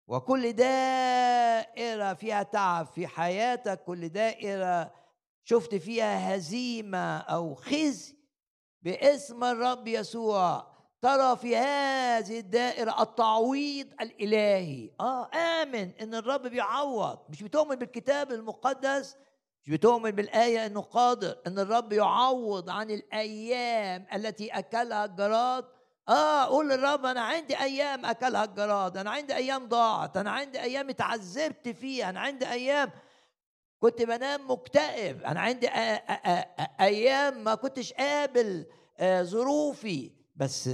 [0.06, 4.92] وكل دائرة فيها تعب في حياتك كل دائرة
[5.44, 8.16] شفت فيها هزيمة أو خزي
[8.82, 10.77] باسم الرب يسوع.
[11.02, 14.90] ترى في هذه الدائرة التعويض الإلهي.
[15.00, 17.18] آه آمن إن الرب بيعوض.
[17.30, 19.16] مش بتؤمن بالكتاب المقدس؟
[19.64, 25.64] مش بتؤمن بالآية إنه قادر إن الرب يعوض عن الأيام التي أكلها الجراد؟
[26.08, 30.88] آه قول للرب أنا عندي أيام أكلها الجراد أنا عندي أيام ضاعت أنا عندي أيام
[30.90, 32.90] اتعذبت فيها أنا عندي أيام
[33.80, 35.68] كنت بنام مكتئب أنا عندي
[36.80, 38.66] أيام ما كنتش قابل
[38.98, 40.17] آه، ظروفي.
[40.38, 40.70] بس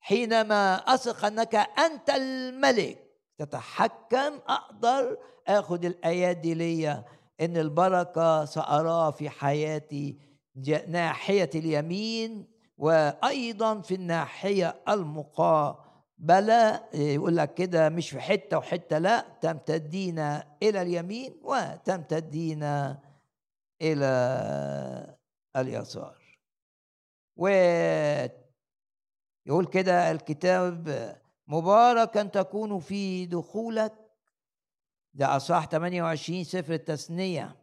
[0.00, 2.98] حينما أثق أنك أنت الملك
[3.38, 7.04] تتحكم أقدر أخذ الآيات دي ليا
[7.40, 10.18] إن البركة سأراه في حياتي
[10.88, 12.46] ناحية اليمين
[12.78, 16.84] وأيضا في الناحية المقابلة.
[16.94, 20.18] يقول لك كده مش في حتة وحتة لا تمتدين
[20.62, 22.62] إلى اليمين وتمتدين
[23.82, 25.16] إلى
[25.56, 26.18] اليسار.
[27.36, 27.48] و
[29.48, 30.88] يقول كده الكتاب
[31.46, 33.94] مباركا تكون في دخولك
[35.14, 37.56] ده أصح 28 سفر التثنية.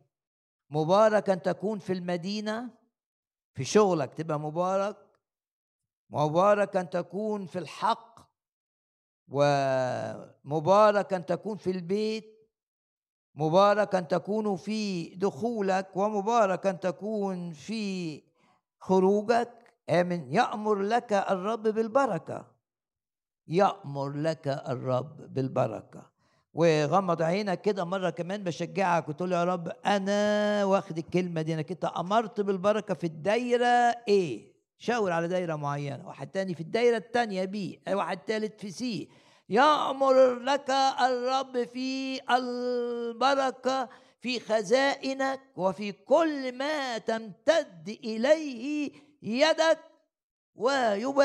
[0.70, 2.70] مباركا تكون في المدينة
[3.54, 4.98] في شغلك تبقى مبارك.
[6.10, 8.30] مباركا تكون في الحق
[9.28, 12.50] ومباركا تكون في البيت.
[13.36, 18.22] مباركا تكون في دخولك ومباركا تكون في
[18.80, 19.65] خروجك.
[19.90, 22.46] آمن يأمر لك الرب بالبركة.
[23.48, 26.16] يأمر لك الرب بالبركة.
[26.54, 31.92] وغمض عينك كده مرة كمان بشجعك وتقول يا رب أنا واخد الكلمة دي أنا كده
[32.00, 37.82] أمرت بالبركة في الدايرة إيه شاور على دايرة معينة واحد تاني في الدايرة التانية بي
[37.90, 39.10] واحد تالت في سي
[39.50, 40.70] يأمر لك
[41.02, 43.90] الرب في البركة
[44.22, 48.92] في خزائنك وفي كل ما تمتد إليه
[49.26, 49.80] يدك
[50.56, 51.16] ويباركك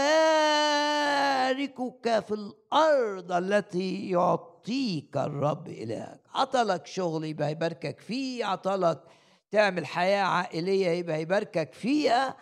[2.27, 6.21] في الأرض التي يعطيك الرب إلهك.
[6.35, 9.03] عطلك شغل يبقى يباركك فيه عطلك
[9.51, 12.37] تعمل حياة عائلية يبقى يباركك فيها.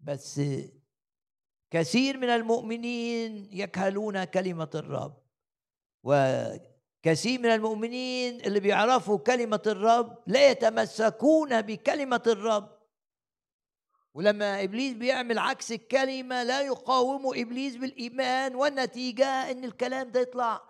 [0.00, 0.40] بس
[1.70, 5.22] كثير من المؤمنين يكهلون كلمة الرب
[6.04, 12.81] وكثير من المؤمنين اللي بيعرفوا كلمة الرب لا يتمسكون بكلمة الرب.
[14.14, 20.62] ولما إبليس بيعمل عكس الكلمة لا يقاومه إبليس بالإيمان والنتيجة إن الكلام ده يطلع.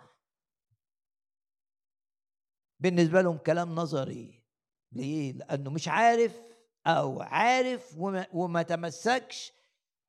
[2.79, 4.43] بالنسبة لهم كلام نظري.
[4.91, 6.41] ليه؟ لأنه مش عارف
[6.87, 9.53] أو عارف وما, وما تمسكش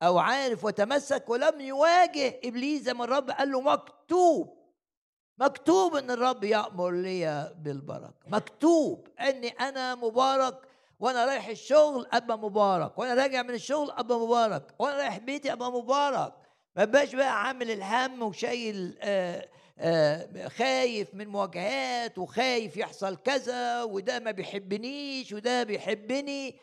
[0.03, 4.65] أو عارف وتمسك ولم يواجه إبليس زي ما الرب قال له مكتوب.
[5.37, 8.13] مكتوب إن الرب يأمر لي بالبركة.
[8.27, 10.67] مكتوب إني أنا مبارك
[10.99, 15.71] وأنا رايح الشغل أبقى مبارك وأنا راجع من الشغل أبقى مبارك وأنا رايح بيتي أبقى
[15.71, 16.33] مبارك.
[16.75, 24.19] ما بقاش بقى عامل الهم وشايل آآ آآ خايف من مواجهات وخايف يحصل كذا وده
[24.19, 26.59] ما بيحبنيش وده بيحبني.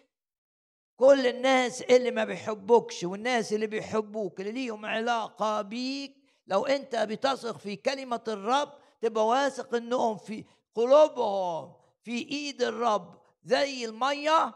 [0.96, 6.14] كل الناس اللي ما بيحبوكش والناس اللي بيحبوك اللي ليهم علاقة بيك
[6.46, 11.72] لو أنت بتثق في كلمة الرب تبقى واثق إنهم في قلوبهم
[12.02, 13.21] في إيد الرب.
[13.45, 14.55] زي المية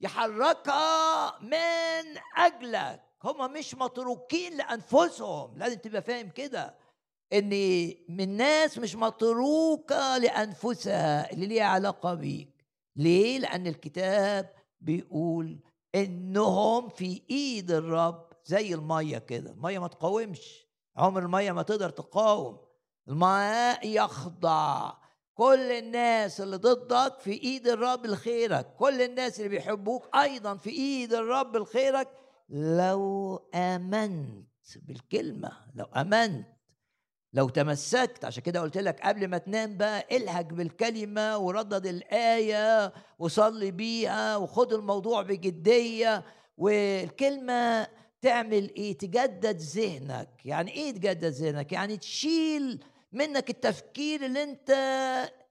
[0.00, 3.02] يحركها من أجلك.
[3.24, 5.58] هم مش متروكين لأنفسهم.
[5.58, 6.78] لازم تبقى فاهم كده
[7.32, 7.50] إن
[8.08, 12.64] من ناس مش متروكة لأنفسها اللي ليها علاقة بيك.
[12.96, 15.60] ليه؟ لأن الكتاب بيقول
[15.94, 19.50] إنهم في إيد الرب زي المية كده.
[19.50, 20.66] المية ما تقاومش.
[20.96, 22.58] عمر المية ما تقدر تقاوم.
[23.08, 24.92] الماء يخضع.
[25.38, 28.66] كل الناس اللي ضدك في إيد الرب لخيرك.
[28.78, 32.08] كل الناس اللي بيحبوك أيضا في إيد الرب لخيرك.
[32.50, 34.48] لو آمنت
[34.82, 36.46] بالكلمة لو آمنت
[37.32, 43.70] لو تمسكت عشان كده قلت لك قبل ما تنام بقى الهج بالكلمة وردد الآية وصلي
[43.70, 46.24] بيها وخد الموضوع بجدية.
[46.56, 47.86] والكلمة
[48.22, 50.28] تعمل إيه؟ تجدد ذهنك.
[50.44, 54.70] يعني إيه تجدد ذهنك؟ يعني تشيل منك التفكير اللي انت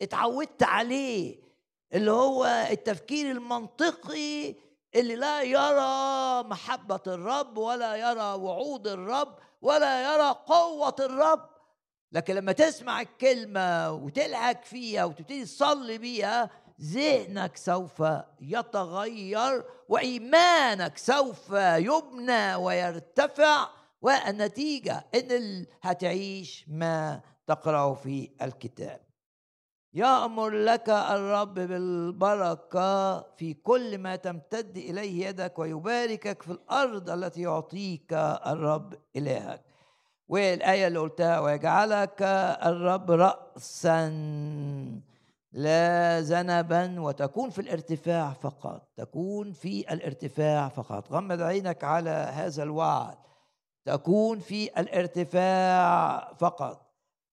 [0.01, 1.39] اتعودت عليه
[1.93, 4.55] اللي هو التفكير المنطقي
[4.95, 11.49] اللي لا يرى محبة الرب ولا يرى وعود الرب ولا يرى قوة الرب.
[12.11, 16.49] لكن لما تسمع الكلمة وتلهك فيها وتبتدي تصلي بيها
[16.81, 18.03] ذهنك سوف
[18.41, 23.69] يتغير وإيمانك سوف يبنى ويرتفع
[24.01, 28.99] والنتيجة إن هتعيش ما تقرأ في الكتاب.
[29.93, 38.13] يأمر لك الرب بالبركة في كل ما تمتد إليه يدك ويباركك في الأرض التي يعطيك
[38.47, 39.61] الرب إلهك.
[40.27, 42.21] والآية اللي قلتها ويجعلك
[42.65, 44.09] الرب رأسا
[45.51, 48.89] لا ذنبا وتكون في الارتفاع فقط.
[48.97, 51.11] تكون في الارتفاع فقط.
[51.11, 53.17] غمض عينك على هذا الوعد.
[53.85, 56.86] تكون في الارتفاع فقط.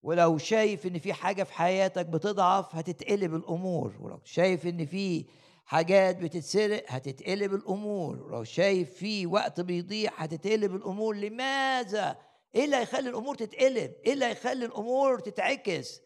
[0.05, 3.93] ولو شايف إن في حاجة في حياتك بتضعف هتتقلب الأمور.
[3.99, 5.25] ولو شايف إن في
[5.65, 8.23] حاجات بتتسرق هتتقلب الأمور.
[8.23, 11.15] ولو شايف في وقت بيضيع هتتقلب الأمور.
[11.15, 12.17] لماذا؟
[12.55, 16.01] إيه اللي هيخلي الأمور تتقلب؟ إيه اللي هيخلي الأمور تتعكس؟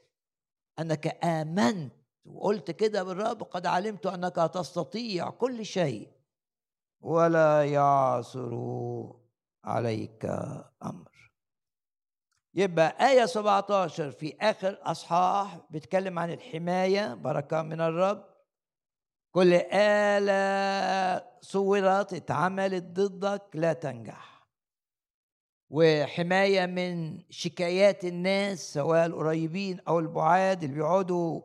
[0.80, 1.94] أنك آمنت
[2.26, 6.08] وقلت كده بالرب قد علمت أنك تستطيع كل شيء.
[7.02, 8.54] ولا يعثر
[9.64, 10.26] عليك
[10.84, 11.09] أمر.
[12.60, 18.26] يبقى آية 17 في آخر أصحاح بيتكلم عن الحماية بركة من الرب.
[19.32, 24.48] كل آلة صورت اتعملت ضدك لا تنجح.
[25.70, 31.42] وحماية من شكايات الناس سواء القريبين أو البعاد اللي بيقعدوا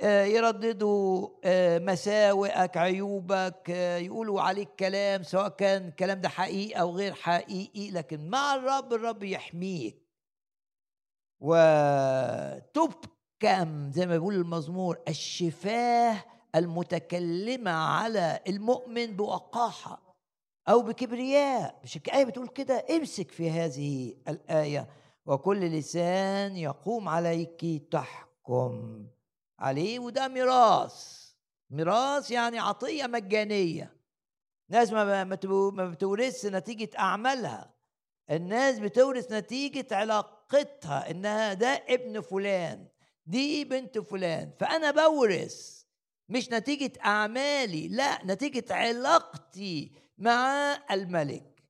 [0.00, 6.90] آه، يرددوا آه، مساوئك عيوبك آه، يقولوا عليك كلام سواء كان الكلام ده حقيقي أو
[6.96, 7.90] غير حقيقي.
[7.90, 10.03] لكن مع الرب الرب يحميك.
[11.40, 13.10] وتبكم
[13.92, 16.24] زي ما بيقول المزمور الشفاه
[16.54, 20.16] المتكلمة على المؤمن بوقاحة
[20.68, 21.80] أو بكبرياء.
[21.84, 22.86] مش الآية بتقول كده.
[22.90, 24.88] امسك في هذه الآية
[25.26, 29.06] وكل لسان يقوم عليك تحكم
[29.58, 29.98] عليه.
[29.98, 31.24] وده ميراث.
[31.70, 33.96] ميراث يعني عطية مجانية.
[34.70, 37.73] ناس ما ما بتورث نتيجة أعمالها.
[38.30, 42.88] الناس بتورث نتيجة علاقتها إنها ده ابن فلان
[43.26, 45.84] دي بنت فلان فأنا بورث
[46.28, 51.62] مش نتيجة أعمالي لا نتيجة علاقتي مع الملك.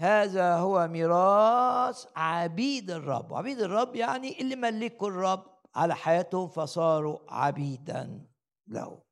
[0.00, 3.34] هذا هو ميراث عبيد الرب.
[3.34, 5.44] عبيد الرب يعني اللي ملكوا الرب
[5.74, 8.26] على حياتهم فصاروا عبيدا
[8.68, 9.02] له.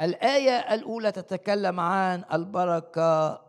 [0.00, 3.45] الآية الأولى تتكلم عن البركة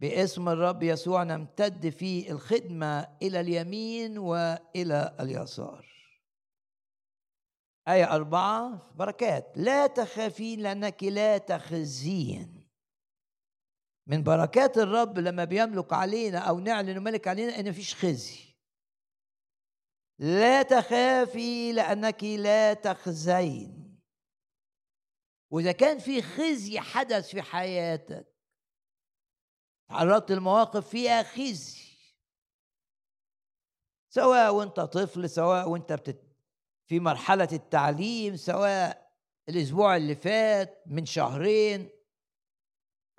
[0.00, 5.94] باسم الرب يسوع نمتد في الخدمة إلى اليمين وإلى اليسار.
[7.88, 9.52] آية أربعة بركات.
[9.56, 12.68] لا تخافين لأنك لا تخزين.
[14.06, 18.54] من بركات الرب لما بيملك علينا أو نعلن ملك علينا إن مفيش خزي.
[20.18, 24.00] لا تخافي لأنك لا تخزين.
[25.50, 28.33] وإذا كان في خزي حدث في حياتك
[29.88, 31.84] تعرضت لمواقف فيها خزي.
[34.08, 36.24] سواء وانت طفل سواء وانت بتت
[36.86, 39.14] في مرحلة التعليم سواء
[39.48, 41.90] الأسبوع اللي فات من شهرين.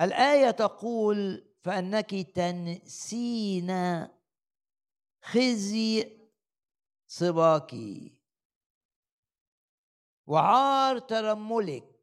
[0.01, 3.71] الآية تقول فأنك تنسين
[5.23, 6.17] خزي
[7.07, 7.75] صباك
[10.27, 11.95] وعار ترملك.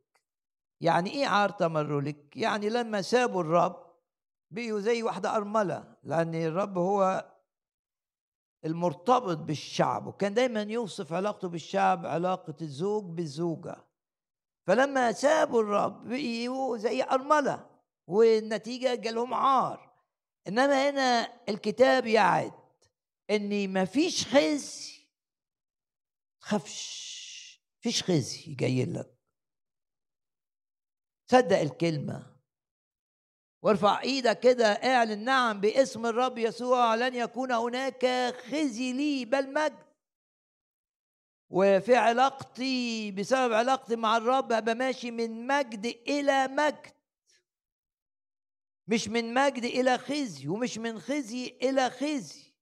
[0.81, 3.82] يعني إيه عار تمرلك؟ يعني لما سابوا الرب
[4.53, 7.33] بقيوا زي واحدة أرملة لأن الرب هو
[8.65, 13.77] المرتبط بالشعب وكان دايما يوصف علاقته بالشعب علاقة الزوج بالزوجة.
[14.67, 17.71] فلما سابوا الرب بقيوا زي أرملة
[18.07, 19.93] والنتيجة جالهم عار.
[20.49, 22.53] إنما هنا الكتاب يعد
[23.31, 24.93] إن مفيش خزي.
[26.41, 27.03] تخافش
[27.81, 29.19] فيش خزي جاي لك
[31.31, 32.32] صدق الكلمة.
[33.63, 39.93] وارفع إيدك كده اعلن نعم باسم الرب يسوع لن يكون هناك خزي لي بل مجد.
[41.51, 46.93] وفي علاقتي بسبب علاقتي مع الرب هبقى ماشي من مجد إلى مجد.
[48.89, 52.53] مش من مجد إلى خزي ومش من خزي إلى خزي.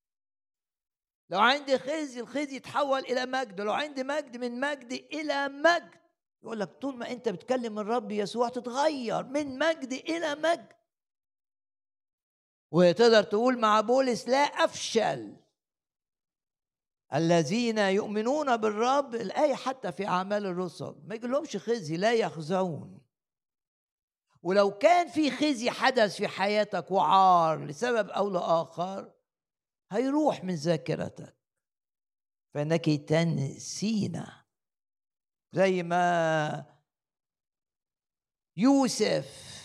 [1.31, 3.61] لو عندي خزي الخزي يتحول إلى مجد.
[3.61, 6.01] لو عندي مجد من مجد إلى مجد.
[6.43, 10.80] يقول لك طول ما أنت بتكلم الرب يسوع تتغير من مجد إلى مجد.
[12.71, 15.37] وتقدر تقول مع بولس لا أفشل.
[17.15, 23.01] الذين يؤمنون بالرب الآية حتى في أعمال الرسل ما يقولهمش خزي لا يخزون.
[24.43, 29.13] ولو كان في خزي حدث في حياتك وعار لسبب أو لآخر
[29.91, 31.37] هيروح من ذاكرتك.
[32.55, 34.45] فإنك تنسينا
[35.53, 36.65] زي ما
[38.57, 39.60] يوسف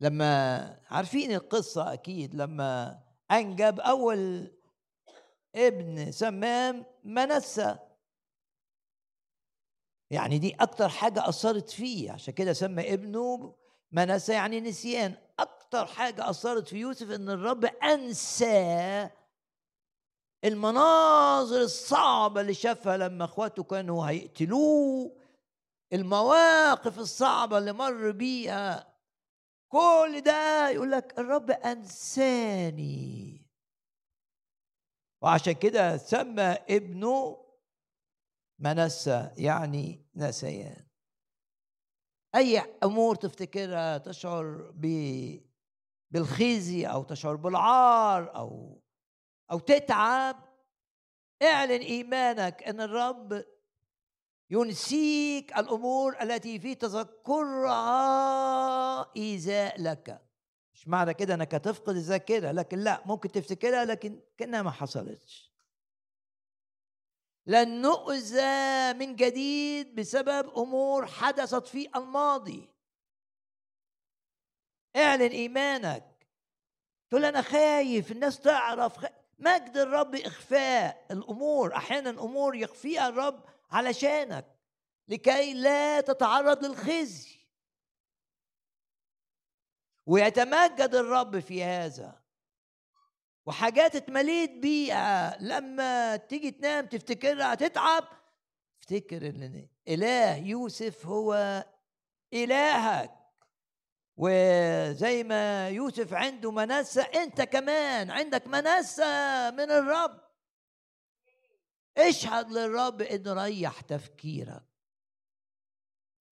[0.00, 2.98] لما عارفين القصة أكيد لما
[3.30, 4.52] أنجب أول
[5.54, 7.76] ابن سمام منسى.
[10.10, 13.54] يعني دي أكتر حاجة أثرت فيه عشان كده سمى ابنه
[13.92, 15.14] منسى يعني نسيان.
[15.38, 19.10] أكتر حاجة أثرت في يوسف إن الرب أنسى
[20.44, 25.16] المناظر الصعبة اللي شافها لما إخواته كانوا هيقتلوه
[25.92, 28.95] المواقف الصعبة اللي مر بيها.
[29.68, 33.46] كل ده يقول لك الرب أنساني.
[35.22, 37.46] وعشان كده سمى ابنه
[38.58, 40.86] منسى يعني نسيان.
[42.34, 44.72] أي أمور تفتكرها تشعر
[46.10, 48.82] بالخزي أو تشعر بالعار أو
[49.50, 50.36] أو تتعب
[51.42, 53.44] اعلن إيمانك إن الرب
[54.50, 57.76] ينسيك الأمور التي في تذكرها
[59.16, 60.22] ايذاء لك.
[60.74, 65.52] مش معنى كده إنك هتفقد الذاكرة لكن لا ممكن تفتكرها لكن كأنها ما حصلتش.
[67.46, 72.68] لن نؤذى من جديد بسبب أمور حدثت في الماضي.
[74.96, 76.26] اعلن إيمانك.
[77.10, 79.04] تقول أنا خايف الناس تعرف خ...
[79.38, 81.76] مجد الرب إخفاء الأمور.
[81.76, 84.46] أحيانا أمور يخفيها الرب علشانك
[85.08, 87.36] لكي لا تتعرض للخزي.
[90.06, 92.22] ويتمجد الرب في هذا.
[93.46, 98.04] وحاجات اتمليت بيها لما تيجي تنام تفتكرها تتعب
[98.80, 101.64] افتكر إن إله يوسف هو
[102.32, 103.12] إلهك.
[104.16, 110.25] وزي ما يوسف عنده منسى أنت كمان عندك منسى من الرب.
[111.98, 114.64] اشهد للرب إنه ريح تفكيرك.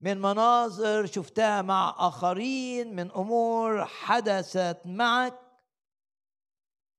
[0.00, 5.40] من مناظر شفتها مع آخرين من أمور حدثت معك.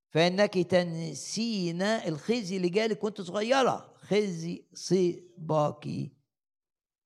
[0.09, 3.93] فإنك تنسين الخزي اللي جالك وأنت صغيرة.
[3.97, 6.11] خزي صباكي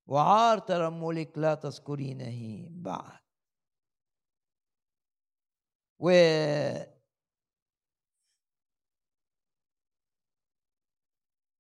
[0.08, 3.20] وعار ترملك لا تذكرينه بعد.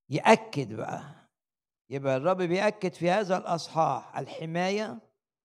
[0.09, 1.01] يأكد بقى.
[1.89, 4.17] يبقى الرب بيأكد في هذا الأصحاح.
[4.17, 4.99] الحماية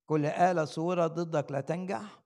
[0.07, 2.23] كل آلة صورة ضدك لا تنجح.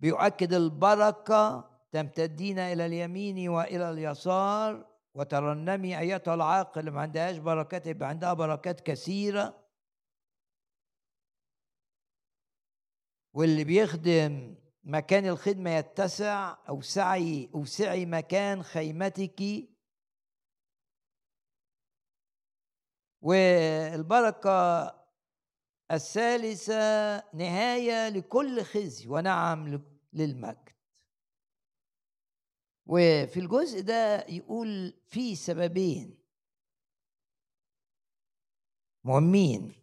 [0.00, 4.88] بيؤكد البركة تمتدين إلى اليمين وإلى اليسار.
[5.14, 9.64] وترنمي أيتها العاقل ما عندهاش بركات يبقى عندها بركات كثيرة.
[13.34, 19.68] واللي بيخدم مكان الخدمة يتسع أوسعي أوسعي مكان خيمتك.
[23.20, 24.88] والبركة
[25.90, 30.68] الثالثة نهاية لكل خزي ونعم للمجد.
[32.86, 36.18] وفي الجزء ده يقول في سببين.
[39.04, 39.74] مهمين.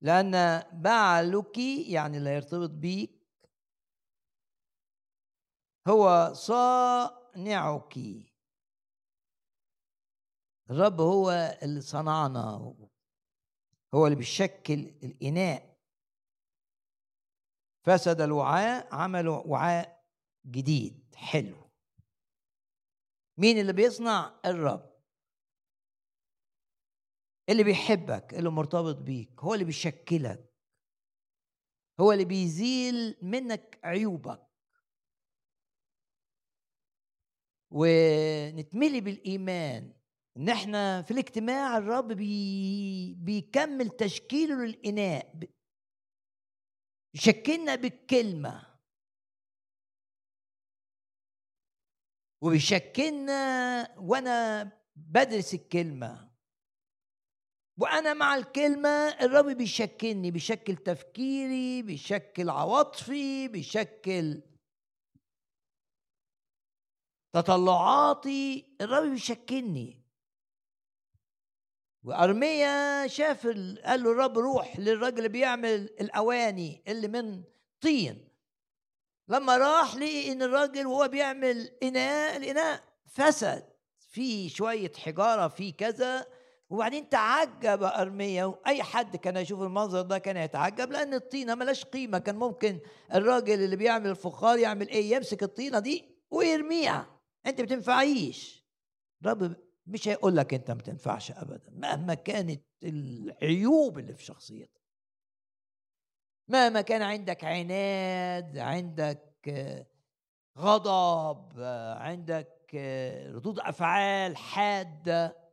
[0.00, 1.58] لأن بعلك
[1.88, 3.18] يعني اللي يرتبط بيك
[5.88, 7.98] هو صانعك.
[10.70, 11.30] الرب هو
[11.62, 12.74] اللي صنعنا
[13.94, 15.78] هو اللي بيشكل الإناء.
[17.86, 20.06] فسد الوعاء عملوا وعاء
[20.46, 21.70] جديد حلو.
[23.38, 24.98] مين اللي بيصنع؟ الرب.
[27.48, 30.54] اللي بيحبك اللي مرتبط بيك هو اللي بيشكلك.
[32.00, 34.48] هو اللي بيزيل منك عيوبك.
[37.70, 39.97] ونتملي بالإيمان.
[40.38, 45.34] إن إحنا في الاجتماع الرب بي بيكمل تشكيله للإناء.
[47.14, 48.78] يشكلنا بالكلمة.
[52.42, 53.34] وبيشكلنا
[53.98, 54.62] وأنا
[54.96, 56.30] بدرس الكلمة.
[57.80, 58.88] وأنا مع الكلمة
[59.20, 64.42] الرب بيشكلني بيشكل تفكيري بيشكل عواطفي بيشكل
[67.32, 68.76] تطلعاتي.
[68.80, 70.07] الرب بيشكلني.
[72.08, 73.46] وأرميا شاف
[73.84, 77.42] قال له الرب روح للراجل اللي بيعمل الأواني اللي من
[77.80, 78.28] طين.
[79.28, 83.64] لما راح لقي إن الراجل وهو بيعمل إناء الإناء فسد.
[83.98, 86.26] في شوية حجارة في كذا.
[86.70, 92.18] وبعدين تعجب أرميا وأي حد كان يشوف المنظر ده كان يتعجب لأن الطينة ملاش قيمة.
[92.18, 92.78] كان ممكن
[93.14, 97.20] الراجل اللي بيعمل الفخار يعمل إيه؟ يمسك الطينة دي ويرميها.
[97.46, 98.64] أنت بتنفعيش.
[99.26, 99.56] رب
[99.88, 104.80] مش هيقول لك أنت ما تنفعش ابدا مهما كانت العيوب اللي في شخصيتك.
[106.48, 109.24] مهما كان عندك عناد عندك
[110.58, 111.60] غضب
[111.96, 112.70] عندك
[113.34, 115.48] ردود أفعال حادة.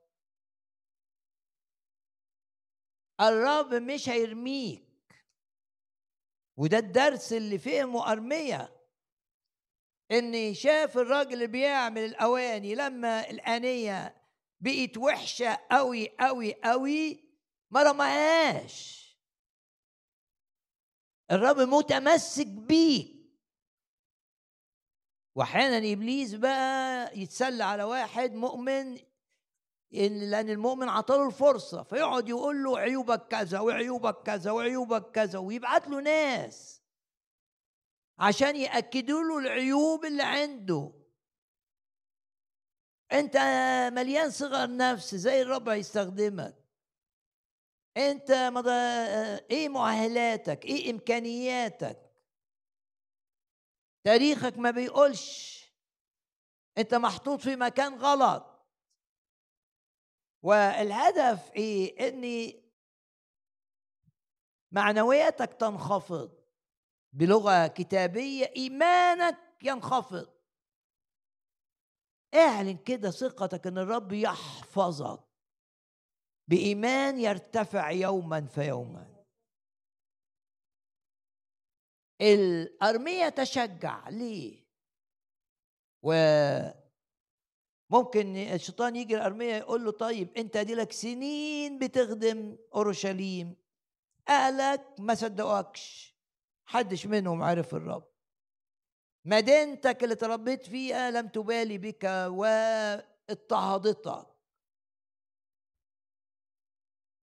[3.22, 4.86] الرب مش هيرميك.
[6.58, 8.70] وده الدرس اللي فهمه أرميا
[10.12, 14.25] إن شاف الراجل بيعمل الأواني لما الآنية
[14.66, 17.24] بقت وحشة قوي قوي قوي
[17.72, 19.06] ما رماهاش.
[21.32, 23.16] الرب متمسك بيك.
[25.36, 28.98] واحيانا إبليس بقى يتسلى على واحد مؤمن
[29.92, 36.02] لأن المؤمن عطاله الفرصة فيقعد يقول له عيوبك كذا وعيوبك كذا وعيوبك كذا ويبعت له
[36.02, 36.82] ناس
[38.20, 41.05] عشان يأكدوا له العيوب اللي عنده.
[43.12, 43.38] انت
[43.94, 46.56] مليان صغر نفس زي الرب هيستخدمك.
[47.98, 48.72] انت مضى
[49.52, 52.12] إيه مؤهلاتك؟ إيه إمكانياتك؟
[54.04, 55.56] تاريخك ما بيقولش.
[56.78, 58.66] انت محطوط في مكان غلط.
[60.44, 62.54] والهدف إيه؟ ان
[64.72, 66.46] معنوياتك تنخفض.
[67.14, 70.35] بلغة كتابية إيمانك ينخفض.
[72.36, 75.24] اعلن كده ثقتك إن الرب يحفظك.
[76.48, 79.26] بإيمان يرتفع يوما فيوما.
[82.22, 84.10] الأرمية تشجع.
[84.10, 84.66] ليه؟
[86.04, 86.14] و
[87.90, 93.56] ممكن الشيطان يجي الأرمية يقول له طيب أنت دي لك سنين بتخدم أورشليم.
[94.30, 96.16] اهلك ما صدقوكش
[96.66, 98.15] حدش منهم عرف الرب.
[99.26, 102.04] مدينتك اللي تربيت فيها لم تبالي بك
[103.30, 104.36] واضطهدتك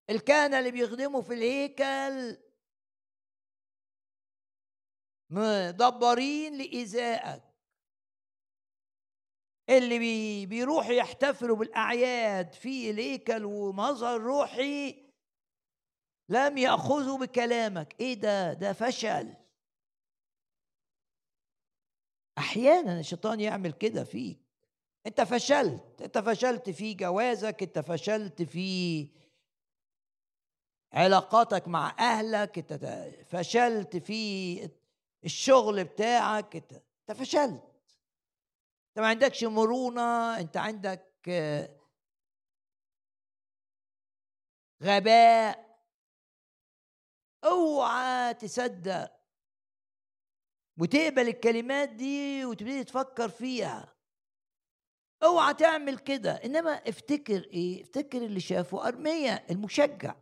[0.10, 2.38] الكهنة اللي بيخدموا في الهيكل
[5.30, 7.43] مدبرين لإيذائك.
[9.70, 15.10] اللي بي بيروحوا يحتفلوا بالأعياد في الهيكل ومظهر روحي
[16.30, 17.95] لم يأخذوا بكلامك.
[18.00, 19.34] إيه ده؟ ده فشل.
[22.40, 24.40] أحيانا الشيطان يعمل كده فيك.
[25.08, 29.08] أنت فشلت أنت فشلت في جوازك أنت فشلت في
[30.94, 32.74] علاقاتك مع أهلك أنت
[33.30, 34.70] فشلت في
[35.26, 37.64] الشغل بتاعك أنت فشلت.
[38.90, 41.30] أنت ما عندكش مرونة أنت عندك
[44.84, 45.70] غباء.
[47.44, 49.19] أوعى تصدق.
[50.80, 53.96] وتقبل الكلمات دي وتبتدي تفكر فيها.
[55.24, 56.32] اوعى تعمل كده.
[56.32, 60.16] انما افتكر إيه؟ افتكر اللي شافه ارميا المشجع.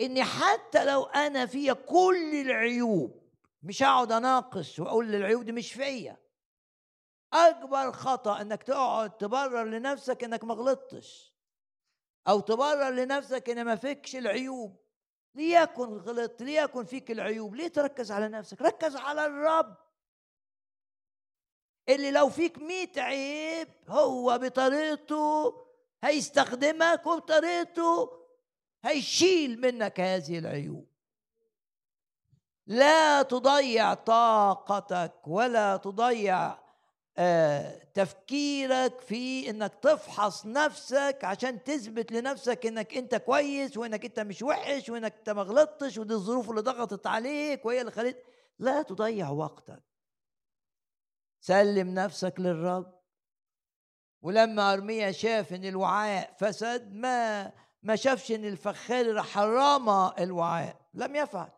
[0.00, 3.32] اني حتى لو أنا فيا كل العيوب
[3.62, 6.16] مش هقعد اناقش واقول العيوب دي مش فيا.
[7.32, 11.34] اكبر خطأ انك تقعد تبرر لنفسك انك ما غلطتش.
[12.28, 14.87] أو تبرر لنفسك ان ما فيكش العيوب.
[15.34, 19.76] ليكن غلطت ليكن فيك العيوب ليه تركز على نفسك؟ ركز على الرب.
[21.88, 25.54] اللي لو فيك مئة عيب هو بطريقته
[26.04, 28.10] هيستخدمك وبطريقته
[28.84, 30.88] هيشيل منك هذه العيوب.
[32.66, 36.67] لا تضيع طاقتك ولا تضيع
[37.94, 44.88] تفكيرك في إنك تفحص نفسك عشان تثبت لنفسك إنك أنت كويس وإنك أنت مش وحش
[44.88, 48.22] وإنك أنت ما غلطتش ودي الظروف اللي ضغطت عليك وهي اللي خلت
[48.58, 49.82] لا تضيع وقتك.
[51.40, 52.98] سلم نفسك للرب.
[54.22, 57.52] ولما أرميا شاف إن الوعاء فسد ما
[57.82, 60.76] ما شافش إن الفخار رمى الوعاء.
[60.94, 61.50] لم يفعل.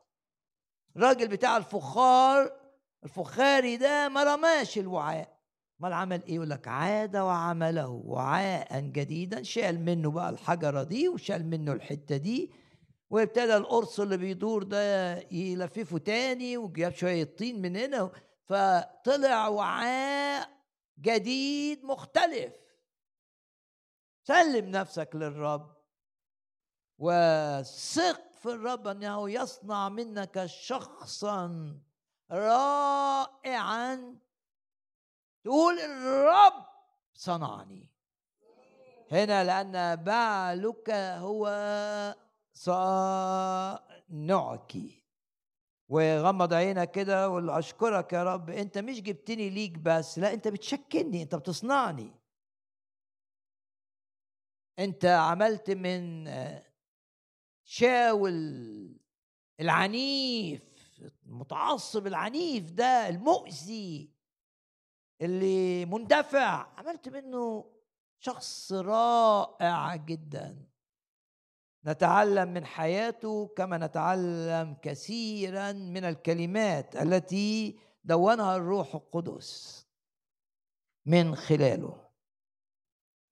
[0.96, 2.60] الراجل بتاع الفخار
[3.04, 5.39] الفخاري ده ما رماش الوعاء.
[5.80, 11.46] امال عمل إيه؟ يقول لك عاد وعمله وعاء جديدا شال منه بقى الحجرة دي وشال
[11.46, 12.50] منه الحتة دي
[13.10, 18.10] وابتدى القرص اللي بيدور ده يلففه تاني وجاب شوية طين من هنا
[18.44, 20.48] فطلع وعاء
[21.00, 22.52] جديد مختلف.
[24.24, 25.76] سلم نفسك للرب.
[26.98, 31.74] وثق في الرب أنه يصنع منك شخصا
[32.32, 34.16] رائعا
[35.44, 36.66] تقول الرب
[37.14, 37.88] صنعني.
[39.12, 41.48] هنا لأن بعلك هو
[42.52, 43.92] صانعك.
[45.88, 51.22] وغمض عينك كده وقول أشكرك يا رب أنت مش جبتني ليك بس لا أنت بتشكلني
[51.22, 52.12] أنت بتصنعني.
[54.78, 56.30] أنت عملت من
[57.64, 58.32] شاول
[59.60, 60.62] العنيف
[61.26, 64.19] المتعصب العنيف ده المؤذي.
[65.20, 66.66] اللي مندفع.
[66.78, 67.64] عملت منه
[68.18, 70.66] شخص رائع جدا.
[71.86, 79.86] نتعلم من حياته كما نتعلم كثيرا من الكلمات التي دونها الروح القدس
[81.06, 82.10] من خلاله.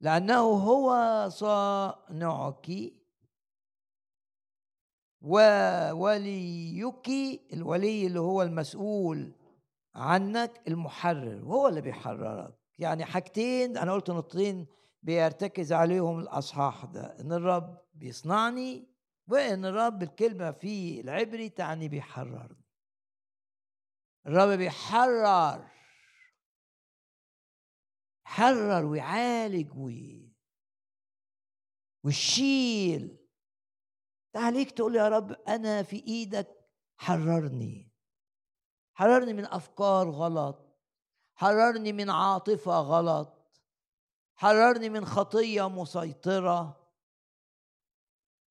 [0.00, 2.70] لأنه هو صانعك
[5.20, 7.08] ووليك.
[7.52, 9.32] الولي اللي هو المسؤول
[9.98, 12.58] عنك المحرر وهو اللي بيحررك.
[12.78, 14.66] يعني حاجتين أنا قلت نقطتين
[15.02, 18.88] بيرتكز عليهم الأصحاح ده إن الرب بيصنعني
[19.28, 22.64] وإن الرب الكلمة في العبري تعني بيحررني.
[24.26, 25.70] الرب بيحرر
[28.24, 30.32] حرر ويعالج وي
[32.04, 33.18] ويشيل.
[34.36, 36.48] عليك تقول يا رب أنا في إيدك
[36.96, 37.87] حررني.
[38.98, 40.56] حررني من أفكار غلط.
[41.34, 43.60] حررني من عاطفة غلط.
[44.34, 46.76] حررني من خطية مسيطرة.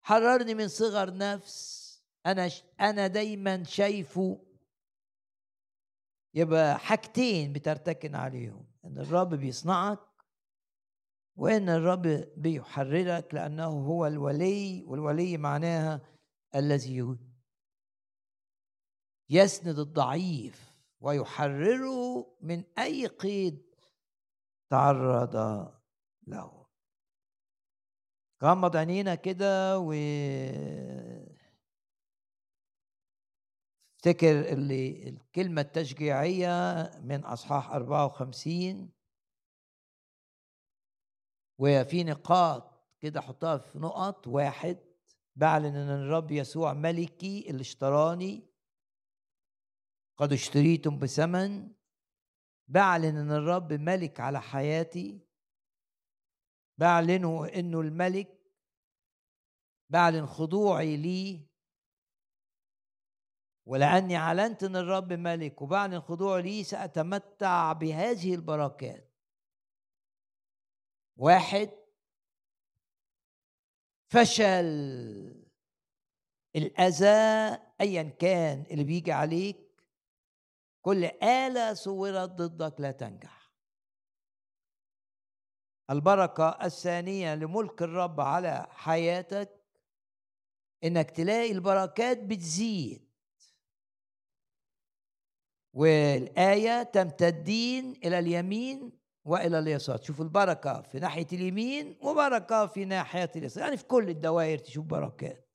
[0.01, 1.87] حررني من صغر نفس.
[2.25, 4.39] أنا أنا دايما شايفه.
[6.33, 9.99] يبقى حاجتين بترتكن عليهم إن الرب بيصنعك
[11.35, 16.01] وإن الرب بيحررك لأنه هو الولي والولي معناها
[16.55, 16.97] الذي
[19.29, 23.75] يسند الضعيف ويحرره من أي قيد
[24.69, 25.35] تعرض
[26.27, 26.67] له.
[28.43, 29.93] غمض عينينا كده و
[33.95, 38.91] افتكر اللي الكلمة التشجيعية من أصحاح 54
[41.59, 44.27] وفي نقاط كده حطها في نقط.
[44.27, 44.77] واحد
[45.35, 48.46] بعلن إن الرب يسوع ملكي اللي اشتراني
[50.17, 51.71] قد اشتريتم بثمن
[52.67, 55.27] بعلن إن الرب ملك على حياتي
[56.77, 58.37] بعلنه إنه الملك
[59.89, 61.47] بعلن خضوعي ليه
[63.65, 69.13] ولأني أعلنت إن الرب ملك وبعلن خضوعي ليه سأتمتع بهذه البركات.
[71.17, 71.69] واحد
[74.11, 75.47] فشل
[76.55, 79.66] الأذى أيا كان اللي بيجي عليك
[80.87, 83.51] كل آلة صورت ضدك لا تنجح.
[85.89, 89.49] البركة الثانية لملك الرب على حياتك
[90.83, 93.09] إنك تلاقي البركات بتزيد.
[95.73, 98.91] والآية تمتدين إلى اليمين
[99.25, 99.97] وإلى اليسار.
[99.97, 103.63] تشوف البركة في ناحية اليمين وبركة في ناحية اليسار.
[103.63, 105.46] يعني في كل الدوائر تشوف بركات.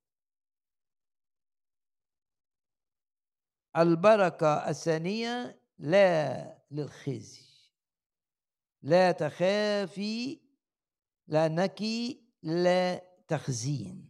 [3.76, 7.42] البركة الثانية لا للخزي.
[8.82, 10.40] لا تخافي
[11.28, 11.82] لأنك
[12.42, 14.08] لا تخزين.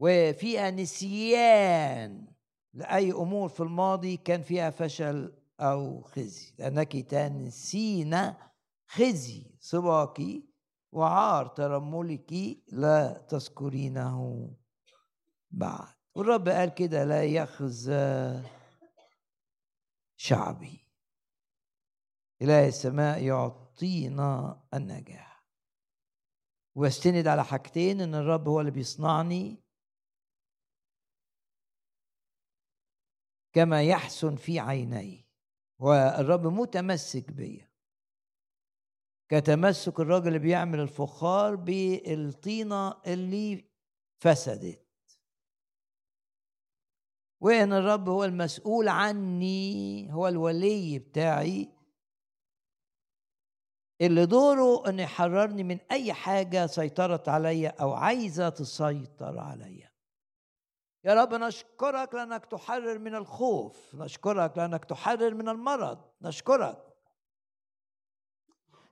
[0.00, 2.26] وفيها نسيان
[2.74, 6.54] لأي أمور في الماضي كان فيها فشل أو خزي.
[6.58, 8.34] لأنك تنسين
[8.86, 9.50] خزي.
[9.60, 10.22] سباك
[10.92, 12.32] وعار ترملك
[12.68, 14.50] لا تذكرينه
[15.50, 15.97] بعد.
[16.18, 18.42] والرب قال كده لا يخزى
[20.16, 20.86] شعبي.
[22.42, 25.44] إله السماء يعطينا النجاح.
[26.74, 29.62] واستند على حاجتين إن الرب هو اللي بيصنعني
[33.52, 35.28] كما يحسن في عينيه
[35.78, 37.70] والرب متمسك بيا.
[39.28, 43.70] كتمسك الراجل اللي بيعمل الفخار بالطينة اللي
[44.22, 44.87] فسدت.
[47.40, 51.68] وإن الرب هو المسؤول عني هو الولي بتاعي
[54.00, 59.92] اللي دوره إن يحررني من أي حاجة سيطرت عليا أو عايزة تسيطر عليا.
[61.04, 66.84] يا رب نشكرك لأنك تحرر من الخوف نشكرك لأنك تحرر من المرض نشكرك.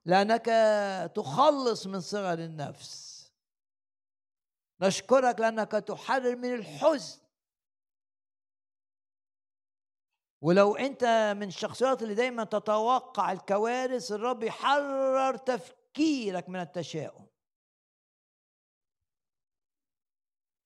[0.05, 0.47] لأنك
[1.15, 3.17] تخلص من صغر النفس.
[4.81, 7.26] نشكرك لأنك تحرر من الحزن.
[10.41, 17.27] ولو أنت من الشخصيات اللي دايما تتوقع الكوارث الرب يحرر تفكيرك من التشاؤم.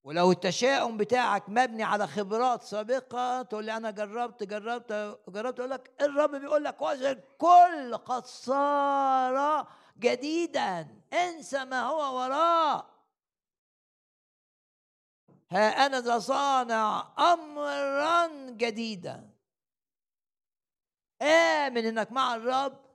[0.05, 5.91] ولو التشاؤم بتاعك مبني على خبرات سابقة تقول لي أنا جربت جربت جربت أقول لك
[6.01, 9.67] الرب بيقول لك وزن كل قد صار
[9.99, 10.89] جديدا.
[11.13, 12.87] انسى ما هو وراء.
[15.51, 19.30] ها أنا ذا صانع أمرا جديدا.
[21.23, 22.91] آمن إنك مع الرب.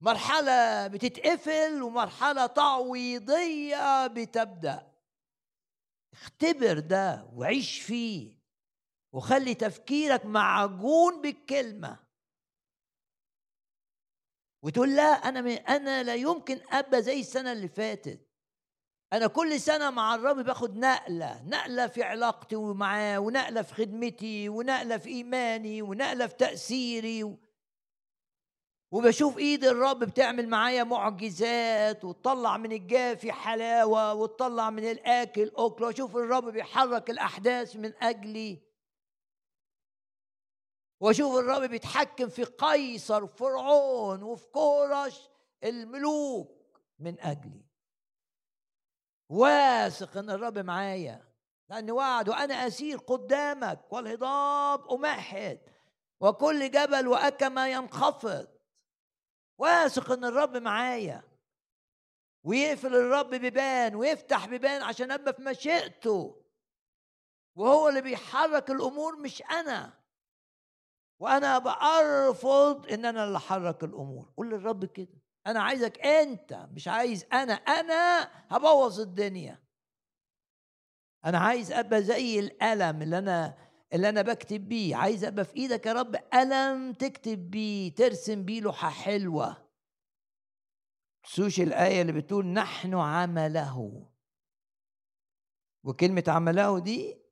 [0.00, 4.92] مرحلة بتتقفل ومرحلة تعويضية بتبدأ.
[6.12, 8.38] اختبر ده وعيش فيه
[9.12, 11.98] وخلي تفكيرك معجون بالكلمة.
[14.62, 18.31] وتقول لا أنا أنا لا يمكن أبقى زي السنة اللي فاتت.
[19.12, 24.96] أنا كل سنة مع الرب باخد نقلة نقلة في علاقتي معاه ونقلة في خدمتي ونقلة
[24.96, 27.36] في إيماني ونقلة في تأثيري.
[28.92, 36.16] وبشوف إيد الرب بتعمل معايا معجزات وتطلع من الجافي حلاوة وتطلع من الآكل أكل وأشوف
[36.16, 38.58] الرب بيحرك الأحداث من أجلي.
[41.00, 45.28] وأشوف الرب بيتحكم في قيصر فرعون وفي كورش
[45.64, 47.71] الملوك من أجلي.
[49.32, 51.24] واثق إن الرب معايا
[51.70, 55.60] لأن وعد وأنا أسير قدامك والهضاب امهد
[56.20, 58.48] وكل جبل واكمه ينخفض.
[59.58, 61.22] واثق إن الرب معايا.
[62.44, 66.44] ويقفل الرب بيبان ويفتح بيبان عشان أبقى في مشيئته.
[67.54, 69.92] وهو اللي بيحرك الأمور مش أنا.
[71.18, 74.32] وأنا بأرفض إن أنا اللي أحرك الأمور.
[74.36, 75.21] قول للرب كده.
[75.46, 79.62] أنا عايزك أنت مش عايز أنا أنا هبوظ الدنيا.
[81.24, 83.58] أنا عايز أبقى زي الألم اللي أنا
[83.92, 84.96] اللي أنا بكتب بيه.
[84.96, 89.68] عايز أبقى في إيدك يا رب قلم تكتب بيه ترسم بيه لوحة حلوة.
[91.24, 94.08] تسوش الايه اللي بتقول نحن عمله.
[95.84, 97.22] وكلمة عمله دي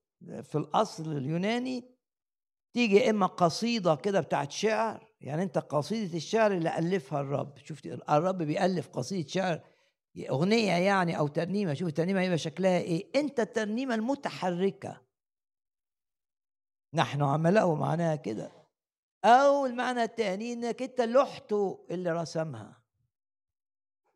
[0.43, 1.95] في الأصل اليوناني
[2.73, 7.59] تيجي إما قصيدة كده بتاعت شعر يعني انت قصيدة الشعر اللي ألفها الرب.
[7.59, 9.61] شفت الرب بيألف قصيدة شعر
[10.31, 11.75] أغنية يعني أو ترنيمة.
[11.75, 15.01] شوف الترنيمة هيبقى شكلها إيه؟ أنت الترنيمة المتحركة.
[16.95, 18.53] نحن عمله معناها كده.
[19.25, 22.83] أو المعنى الثاني إنك أنت لوحته اللي رسمها.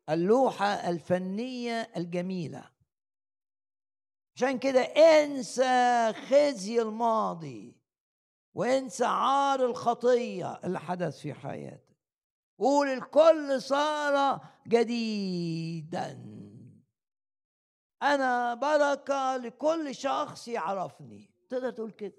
[0.09, 2.71] اللوحة الفنية الجميلة.
[4.35, 7.84] عشان كده انسى خزي الماضي.
[8.55, 11.97] وانسى عار الخطية اللي حدث في حياتك.
[12.59, 16.35] قول الكل صار جديدا.
[18.03, 21.29] أنا بركة لكل شخص يعرفني.
[21.49, 22.15] تقدر تقول كده.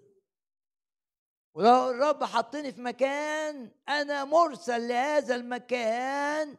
[1.55, 6.57] ولو الرب حطني في مكان أنا مرسل لهذا المكان.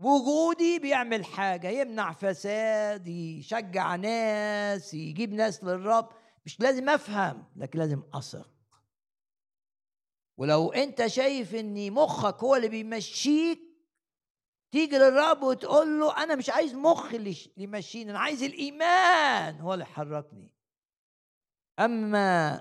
[0.00, 6.08] وجودي بيعمل حاجة يمنع فساد يشجع ناس يجيب ناس للرب.
[6.48, 8.50] مش لازم أفهم لكن لازم أثق.
[10.38, 13.60] ولو أنت شايف إن مخك هو اللي بيمشيك
[14.72, 19.82] تيجي للرب وتقول له أنا مش عايز مخ اللي يمشيني أنا عايز الإيمان هو اللي
[19.84, 20.54] يحركني.
[21.78, 22.54] أما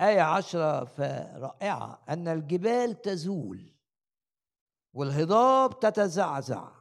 [0.00, 3.72] آية عشرة فرائعة أن الجبال تزول
[4.94, 6.72] والهضاب تتزعزع.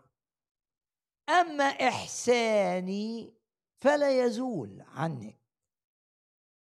[1.30, 3.34] أما إحساني
[3.82, 5.45] فلا يزول عنك.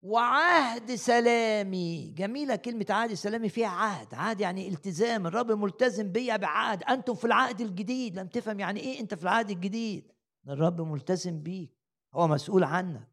[0.03, 2.11] وعهد سلامي.
[2.11, 4.15] جميلة كلمة عهد سلامي فيها عهد.
[4.15, 5.27] عهد يعني التزام.
[5.27, 6.83] الرب ملتزم بيا بعهد.
[6.83, 8.19] أنتم في العهد الجديد.
[8.19, 10.13] لم تفهم يعني إيه أنت في العهد الجديد؟
[10.49, 11.77] الرب ملتزم بيك.
[12.15, 13.09] هو مسؤول عنك.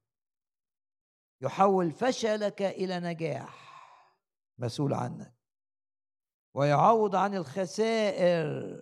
[1.41, 3.73] يحول فشلك إلى نجاح.
[4.57, 5.33] مسؤول عنك.
[6.53, 8.81] ويعوض عن الخسائر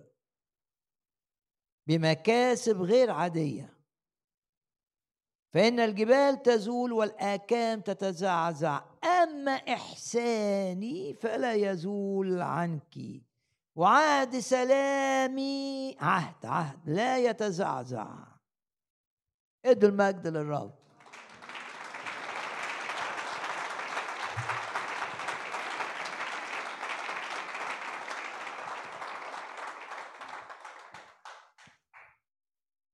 [1.88, 3.81] بمكاسب غير عادية.
[5.54, 8.82] فإن الجبال تزول والآكام تتزعزع.
[9.04, 12.98] أما إحساني فلا يزول عنك.
[13.76, 18.08] وعهد سلامي عهد عهد لا يتزعزع.
[19.66, 20.82] ادوا المجد للرب.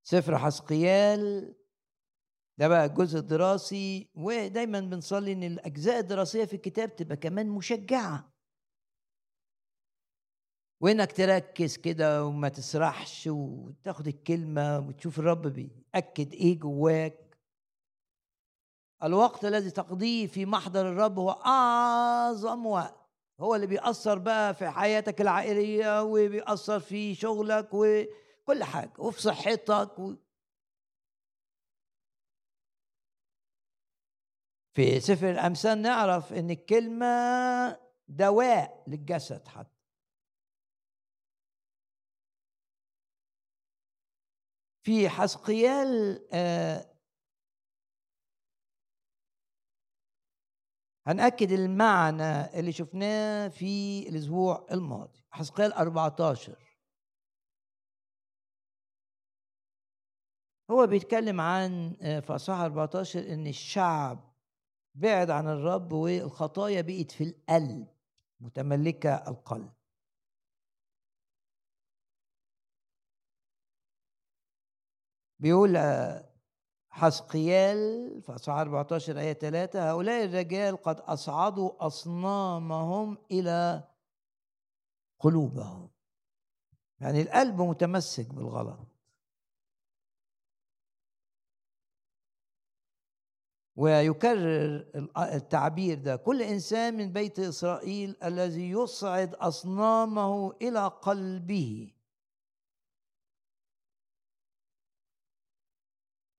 [0.04, 1.56] سفر حسقيال
[2.58, 8.34] ده بقى الجزء الدراسي ودايما بنصلي إن الأجزاء الدراسية في الكتاب تبقى كمان مشجعة.
[10.82, 17.38] وإنك تركز كده وما تسرحش وتاخد الكلمة وتشوف الرب بيأكد إيه جواك.
[19.04, 23.08] الوقت الذي تقضيه في محضر الرب هو أعظم وقت.
[23.40, 30.18] هو اللي بيأثر بقى في حياتك العائلية وبيأثر في شغلك وكل حاجة وفي صحتك
[34.78, 37.08] في سفر الأمثال نعرف إن الكلمة
[38.08, 39.78] دواء للجسد حتى.
[44.84, 46.94] في حسقيال آه
[51.08, 55.24] هنأكد المعنى اللي شفناه في الأسبوع الماضي.
[55.32, 56.56] حسقيال 14
[60.72, 64.27] هو بيتكلم عن آه، في أصحاح 14 إن الشعب
[64.98, 67.88] بعد عن الرب والخطايا بقت في القلب
[68.40, 69.70] متملكة القلب.
[75.40, 76.30] بيقول آه،
[76.90, 83.84] حسقيال في أصحاح 14 آية 3 هؤلاء الرجال قد أصعدوا أصنامهم إلى
[85.20, 85.90] قلوبهم.
[87.00, 88.97] يعني القلب متمسك بالغلط.
[93.78, 94.86] ويكرر
[95.18, 96.16] التعبير ده.
[96.16, 101.94] كل إنسان من بيت إسرائيل الذي يصعد أصنامه إلى قلبه.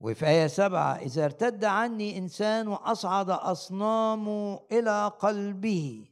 [0.01, 6.09] وفي آية سبعة إذا ارتد عني إنسان وأصعد أصنامه إلى قلبه.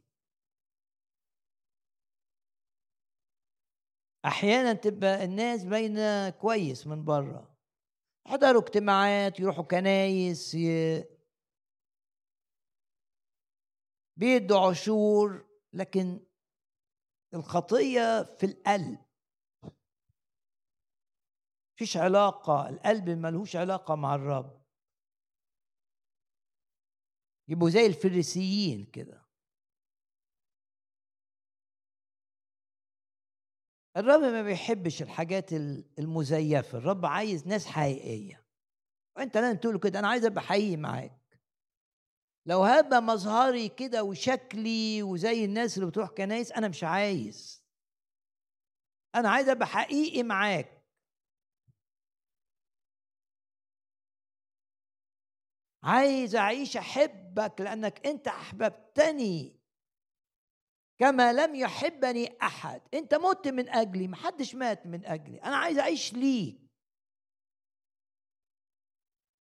[4.25, 7.57] أحيانا تبقى الناس باينة كويس من بره
[8.27, 10.57] حضروا اجتماعات يروحوا كنايس
[14.17, 16.25] بيدوا عشور لكن
[17.33, 18.99] الخطية في القلب.
[21.79, 24.65] فيش علاقة القلب ملهوش علاقة مع الرب.
[27.47, 29.27] يبقوا زي الفريسيين كده.
[33.97, 35.53] الرب ما بيحبش الحاجات
[35.99, 36.77] المزيفة.
[36.77, 38.45] الرب عايز ناس حقيقية.
[39.17, 41.16] وانت لازم تقول كده أنا عايز أبقى حقيقي معاك.
[42.47, 47.63] لو هبقى مظهري كده وشكلي وزي الناس اللي بتروح كنايس أنا مش عايز.
[49.15, 50.83] أنا عايز أبقى حقيقي معاك.
[55.83, 59.59] عايز أعيش أحبك لأنك أنت أحببتني.
[60.99, 62.81] كما لم يحبني أحد.
[62.93, 65.37] أنت مت من أجلي محدش مات من أجلي.
[65.43, 66.57] أنا عايز أعيش ليك.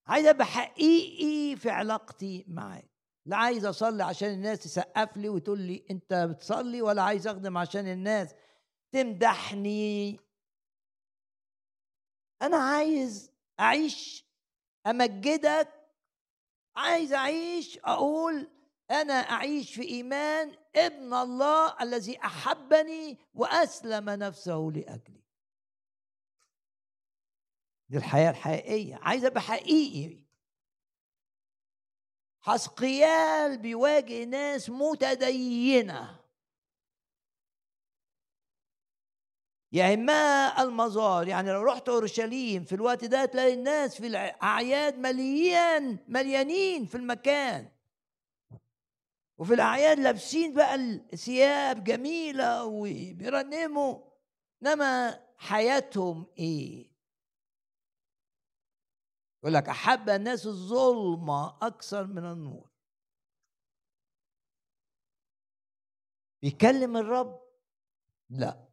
[0.07, 2.96] عايز أبقى حقيقي في علاقتي معاك.
[3.27, 7.87] لا عايز أصلي عشان الناس تسقف لي وتقول لي أنت بتصلي ولا عايز أخدم عشان
[7.87, 8.35] الناس
[8.93, 10.21] تمدحني.
[12.43, 14.27] أنا عايز أعيش
[14.87, 15.69] أمجدك.
[16.77, 18.51] عايز أعيش أقول
[18.91, 25.23] أنا أعيش في إيمان ابن الله الذي أحبني وأسلم نفسه لأجلي.
[27.89, 28.97] دي الحياة الحقيقية.
[29.03, 30.26] عايز أبقى حقيقي.
[32.47, 36.17] حسقيال بيواجه ناس متدينة.
[39.73, 46.87] يهمها المزار يعني لو رحت أورشليم في الوقت ده تلاقي الناس في الاعياد مليان مليانين
[46.87, 47.69] في المكان.
[49.39, 53.99] وفي الأعياد لابسين بقى الثياب جميلة وبيرنموا.
[54.63, 56.96] إنما حياتهم إيه؟
[59.47, 62.71] يقول لك أحب الناس الظلمة أكثر من النور.
[66.43, 67.41] بيكلم الرب؟
[68.31, 68.69] لا.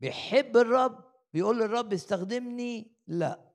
[0.00, 3.52] بيحب الرب؟ بيقول للرب استخدمني؟ لا.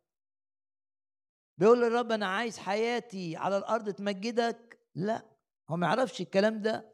[1.58, 5.26] بيقول للرب أنا عايز حياتي على الأرض تمجدك؟ لا.
[5.70, 6.94] هو ما يعرفش الكلام ده.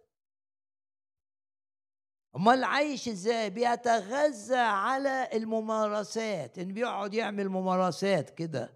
[2.38, 6.60] امال عايش إزاي؟ بيتغذى على الممارسات.
[6.60, 8.74] إن بيقعد يعمل ممارسات كده.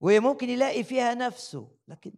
[0.00, 1.68] وممكن يلاقي فيها نفسه.
[1.88, 2.12] لكن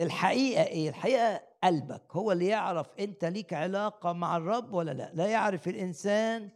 [0.00, 5.10] الحقيقة إيه؟ الحقيقة قلبك هو اللي يعرف أنت ليك علاقة مع الرب ولا لا.
[5.14, 6.50] لا يعرف الإنسان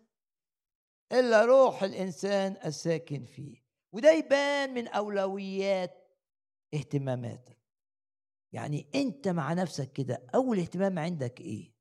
[1.13, 3.65] إلا روح الإنسان الساكن فيه.
[3.93, 6.09] وده يبان من أولويات
[6.75, 7.54] اهتماماتك
[8.55, 11.75] يعني أنت مع نفسك كده أول اهتمام عندك إيه؟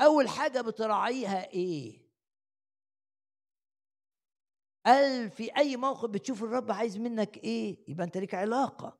[0.00, 2.04] أول حاجة بتراعيها إيه؟
[4.86, 8.98] قال في أي موقف بتشوف الرب عايز منك إيه؟ يبقى أنت ليك علاقة.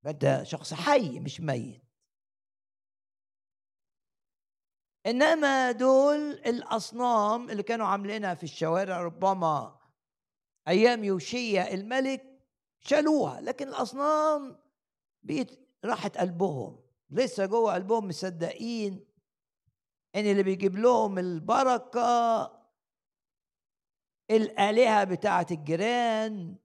[0.00, 1.82] يبقى أنت شخص حي مش ميت.
[5.06, 9.80] إنما دول الأصنام اللي كانوا عاملينها في الشوارع ربما
[10.68, 12.29] أيام يوشيا الملك
[12.80, 14.56] شالوها لكن الأصنام
[15.22, 16.80] بيت راحت قلبهم.
[17.10, 19.06] لسه جوه قلبهم مصدقين
[20.16, 22.60] إن اللي بيجيب لهم البركة
[24.30, 26.56] الآلهة بتاعة الجيران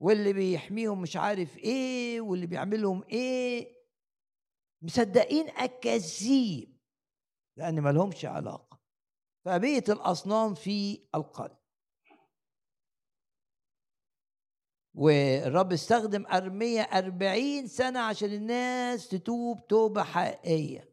[0.00, 3.76] واللي بيحميهم مش عارف إيه واللي بيعمل لهم إيه.
[4.82, 6.76] مصدقين اكاذيب
[7.56, 8.80] لأن ما لهمش علاقة.
[9.44, 11.56] فبيت الأصنام في القلب.
[14.96, 20.88] والرب استخدم أرمية أربعين سنة عشان الناس تتوب توبة حقيقية.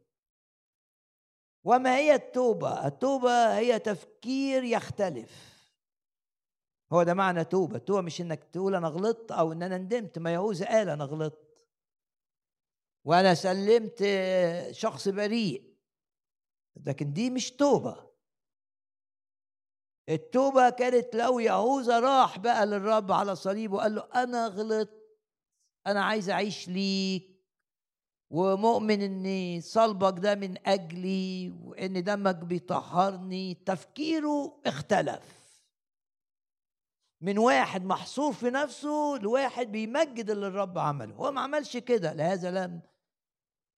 [1.63, 5.53] وما هي التوبة؟ التوبة هي تفكير يختلف.
[6.93, 7.77] هو ده معنى توبة.
[7.77, 10.19] توبة مش إنك تقول أنا غلطت أو إن أنا ندمت.
[10.19, 11.65] ما يهوذا قال أنا غلطت.
[13.05, 14.05] وأنا سلمت
[14.71, 15.73] شخص بريء.
[16.85, 18.12] لكن دي مش توبة.
[20.09, 25.03] التوبة كانت لو يهوذا راح بقى للرب على صليب وقال له أنا غلطت
[25.87, 27.33] أنا عايز أعيش ليك
[28.29, 33.53] ومؤمن إن صلبك ده من أجلي وإن دمك بيطهرني.
[33.53, 35.43] تفكيره اختلف.
[37.21, 41.15] من واحد محصور في نفسه لواحد بيمجد اللي الرب عمله.
[41.15, 42.13] هو ما عملش كده.
[42.13, 42.81] لهذا لم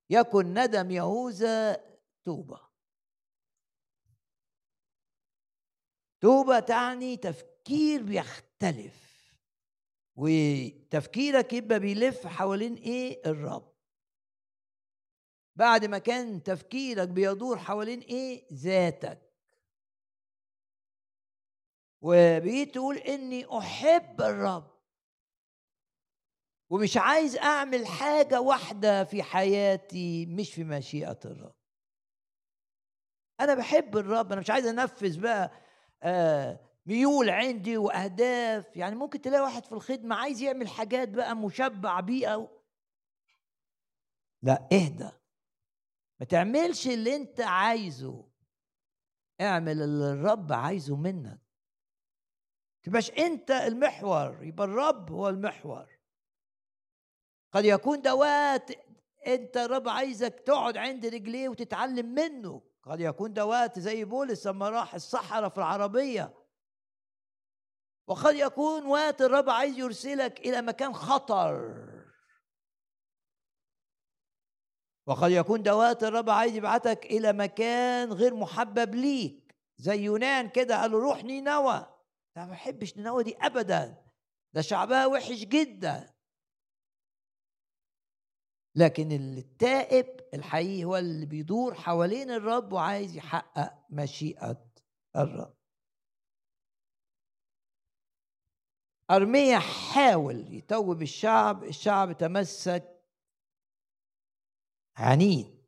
[0.09, 1.81] يكن ندم يهوذا
[2.23, 2.64] توبة.
[6.25, 9.05] توبه تعني تفكير بيختلف.
[10.15, 13.73] وتفكيرك يبقى بيلف حوالين إيه؟ الرب.
[15.55, 19.33] بعد ما كان تفكيرك بيدور حوالين إيه؟ ذاتك.
[22.01, 24.71] وبقيت تقول إني أحب الرب.
[26.69, 31.55] ومش عايز أعمل حاجة واحدة في حياتي مش في مشيئة الرب.
[33.39, 35.64] أنا بحب الرب أنا مش عايز أنفذ بقى
[36.85, 38.77] ميول عندي وأهداف.
[38.77, 42.47] يعني ممكن تلاقي واحد في الخدمة عايز يعمل حاجات بقى مشبع بيها
[44.41, 45.09] لا اهدى.
[46.19, 48.25] ما تعملش اللي انت عايزه.
[49.41, 51.39] اعمل اللي الرب عايزه منك.
[52.83, 55.89] تبقاش انت المحور يبقى الرب هو المحور.
[57.51, 58.71] قد يكون ده وقت
[59.27, 62.61] انت الرب عايزك تقعد عند رجليه وتتعلم منه.
[62.85, 66.33] قد يكون ده وقت زي بولس لما راح الصحراء في العربية.
[68.07, 71.75] وقد يكون وقت الرب عايز يرسلك إلى مكان خطر.
[75.07, 79.55] وقد يكون ده وقت الرب عايز يبعتك إلى مكان غير محبب ليك.
[79.77, 81.85] زي يونان كده قال له روح نينوى.
[82.35, 84.05] لا ما بحبش نينوى دي أبدا.
[84.53, 86.14] ده شعبها وحش جدا.
[88.75, 94.65] لكن التائب الحقيقي هو اللي بيدور حوالين الرب وعايز يحقق مشيئة
[95.15, 95.55] الرب.
[99.11, 103.01] أرميا حاول يتوب الشعب الشعب تمسك
[104.97, 105.65] عنيد.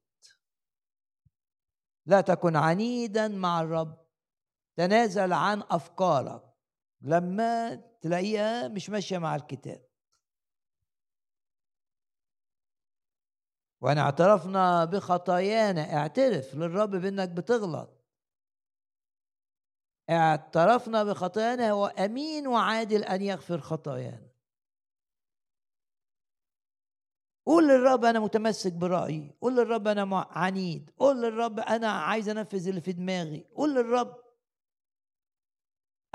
[2.05, 4.07] لا تكن عنيدا مع الرب.
[4.75, 6.43] تنازل عن أفكارك.
[7.01, 9.86] لما تلاقيها مش ماشية مع الكتاب.
[13.81, 17.89] وإن اعترفنا بخطايانا اعترف للرب بإنك بتغلط.
[20.09, 24.27] اعترفنا بخطايانا هو أمين وعادل أن يغفر خطايانا.
[27.45, 32.81] قول للرب أنا متمسك برأيي قول للرب أنا عنيد قول للرب أنا عايز أنفذ اللي
[32.81, 34.15] في دماغي قول للرب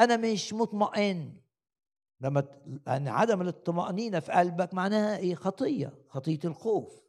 [0.00, 1.42] أنا مش مطمئن.
[2.20, 2.44] لما
[2.86, 7.01] يعني عدم الاطمئنينة في قلبك معناها إيه؟ خطية خطية الخوف.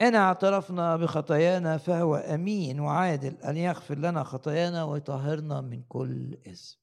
[0.00, 6.78] إن اعترفنا بخطايانا فهو أمين وعادل أن يغفر لنا خطايانا ويطهرنا من كل إثم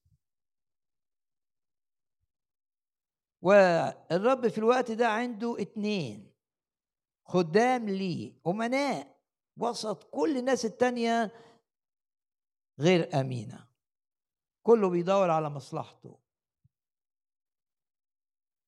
[3.42, 6.32] والرب في الوقت ده عنده اتنين
[7.26, 9.18] خدام ليه أمناء
[9.58, 11.32] وسط كل الناس التانية
[12.80, 13.68] غير أمينة.
[14.64, 16.21] كله بيدور على مصلحته.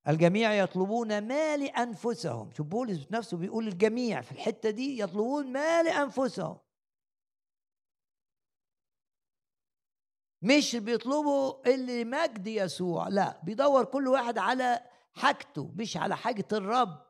[0.07, 2.51] الجميع يطلبون ما لأنفسهم.
[2.51, 6.59] شوف بولس نفسه بيقول الجميع في الحتة دي يطلبون ما لأنفسهم.
[10.41, 17.05] مش بيطلبوا اللي مجد يسوع لا بيدور كل واحد على حاجته مش على حاجة الرب.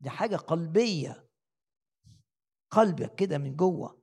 [0.00, 1.30] دي حاجة قلبية.
[2.70, 4.02] قلبك كده من جوه.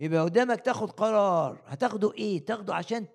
[0.00, 1.62] يبقى قدامك تاخد قرار.
[1.66, 3.06] هتاخده إيه؟ تاخده عشان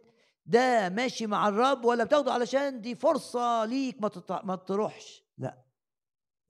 [0.48, 4.12] ده ماشي مع الرب ولا بتاخده علشان دي فرصة ليك ما.
[4.44, 5.24] ما تروحش.
[5.38, 5.66] لا.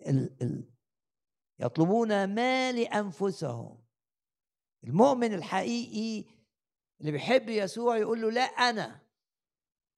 [0.08, 0.36] ال...
[0.42, 0.70] ال...
[1.60, 3.84] يطلبون ما لأنفسهم
[4.84, 6.30] المؤمن الحقيقي
[7.02, 9.00] اللي بيحب يسوع يقول له لا أنا.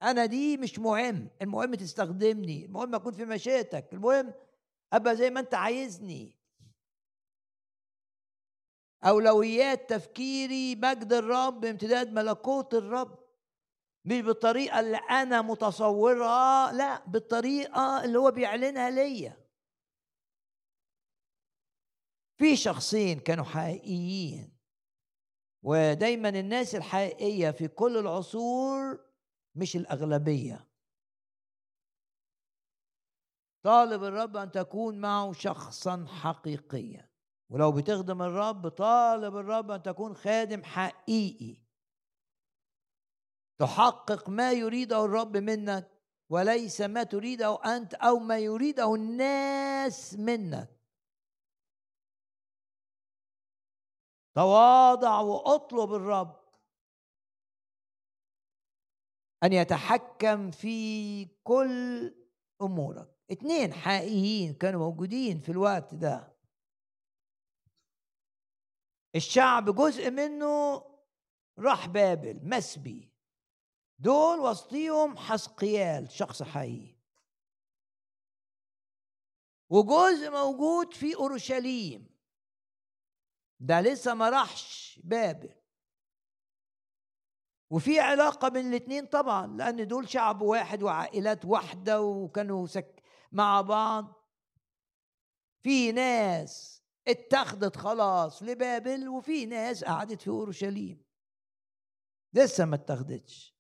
[0.04, 1.30] أنا دي مش مهم.
[1.42, 2.66] المهم تستخدمني.
[2.66, 3.94] المهم أكون في مشيئتك.
[3.94, 4.34] المهم
[4.94, 6.40] أبقى زي ما أنت عايزني.
[9.04, 13.19] أولويات تفكيري مجد الرب امتداد ملكوت الرب.
[14.06, 19.50] مش بالطريقة اللي أنا متصورها لا بالطريقة اللي هو بيعلنها ليا.
[22.38, 24.58] في شخصين كانوا حقيقيين
[25.64, 29.06] ودايما الناس الحقيقية في كل العصور
[29.56, 30.70] مش الأغلبية.
[33.64, 37.10] طالب الرب أن تكون معه شخصا حقيقيا.
[37.50, 41.69] ولو بتخدم الرب طالب الرب أن تكون خادم حقيقي.
[43.60, 45.91] تحقق ما يريده الرب منك
[46.30, 50.80] وليس ما تريده أنت أو ما يريده الناس منك.
[54.36, 56.40] تواضع وأطلب الرب
[59.44, 62.14] أن يتحكم في كل
[62.61, 63.15] أمورك.
[63.31, 66.36] اتنين حقيقيين كانوا موجودين في الوقت ده.
[69.15, 70.84] الشعب جزء منه
[71.60, 73.09] راح بابل مسبي.
[74.00, 76.96] دول وسطيهم حسقيال شخص حقيقي.
[79.70, 82.10] وجزء موجود في أورشليم.
[83.60, 85.56] ده لسه ما راحش بابل.
[87.70, 94.30] وفي علاقة بين الاثنين طبعا لأن دول شعب واحد وعائلات واحدة وكانوا سك مع بعض.
[95.64, 101.06] في ناس اتخذت خلاص لبابل وفي ناس قعدت في أورشليم.
[102.34, 103.59] لسه ما اتخذتش.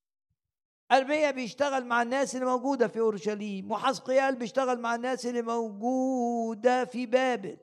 [0.91, 7.05] أرميا بيشتغل مع الناس اللي موجودة في أورشليم وحسقيال بيشتغل مع الناس اللي موجودة في
[7.05, 7.57] بابل.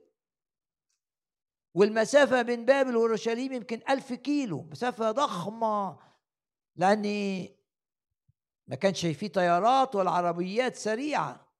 [1.75, 5.99] والمسافة بين بابل وأورشليم يمكن ألف كيلو مسافة ضخمة
[6.77, 7.03] لأن
[8.67, 11.53] ما كانش في طيارات ولا عربيات سريعة.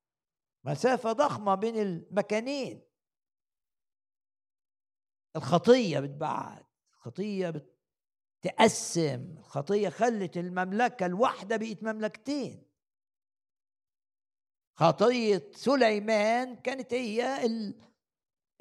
[0.63, 2.81] مسافة ضخمة بين المكانين.
[5.35, 7.76] الخطية بتبعد الخطية بت
[8.47, 12.63] تقسم الخطية خلت المملكة الواحدة بقت مملكتين.
[14.75, 17.45] خطية سليمان كانت هي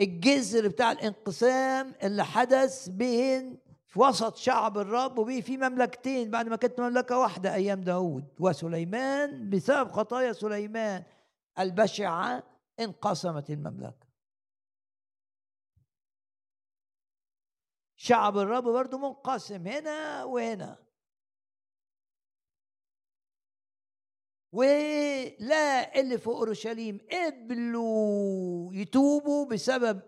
[0.01, 6.57] الجذر بتاع الانقسام اللي حدث بين في وسط شعب الرب وبيه في مملكتين بعد ما
[6.57, 8.25] كانت مملكة واحدة أيام داود.
[8.41, 11.03] وسليمان بسبب خطايا سليمان
[11.59, 12.43] البشعة
[12.81, 14.06] انقسمت المملكة.
[18.07, 20.87] شعب الرب برضه منقسم هنا وهنا.
[24.53, 30.03] ولا اللي في أورشليم قبلوا يتوبوا بسبب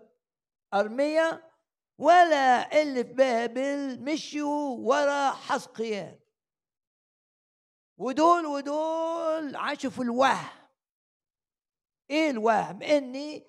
[0.73, 1.51] أرميا
[1.97, 6.19] ولا اللي في بابل مشيوا ورا حسقيال
[7.97, 10.49] ودول ودول عاشوا في الوهم.
[12.09, 13.47] إيه الوهم؟ إني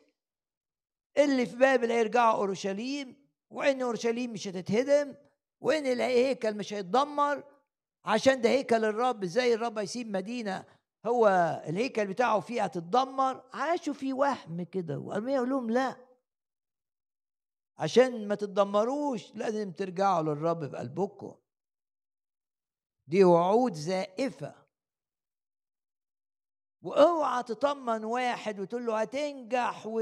[1.19, 5.15] اللي في بابل هيرجعوا أورشليم وان أورشليم مش هتتهدم؟
[5.61, 7.45] وان الهيكل مش هيتدمر؟
[8.05, 10.65] عشان ده هيكل الرب إزاي الرب هيسيب مدينة
[11.07, 11.29] هو
[11.67, 15.97] الهيكل بتاعه فيها تتدمر؟ عاشوا في وهم كده وارميا يقول لهم لا.
[17.79, 21.35] عشان ما تتدمروش لازم ترجعوا للرب بقلبكم
[23.07, 24.55] دي وعود زائفة.
[26.83, 30.01] وأوعى تطمن واحد وتقول له هتنجح و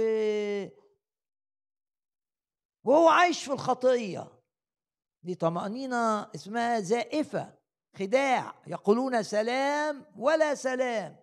[2.89, 4.27] وهو عايش في الخطية.
[5.23, 7.55] دي طمأنينة اسمها زائفة
[7.97, 11.17] خداع يقولون سلام ولا سلام.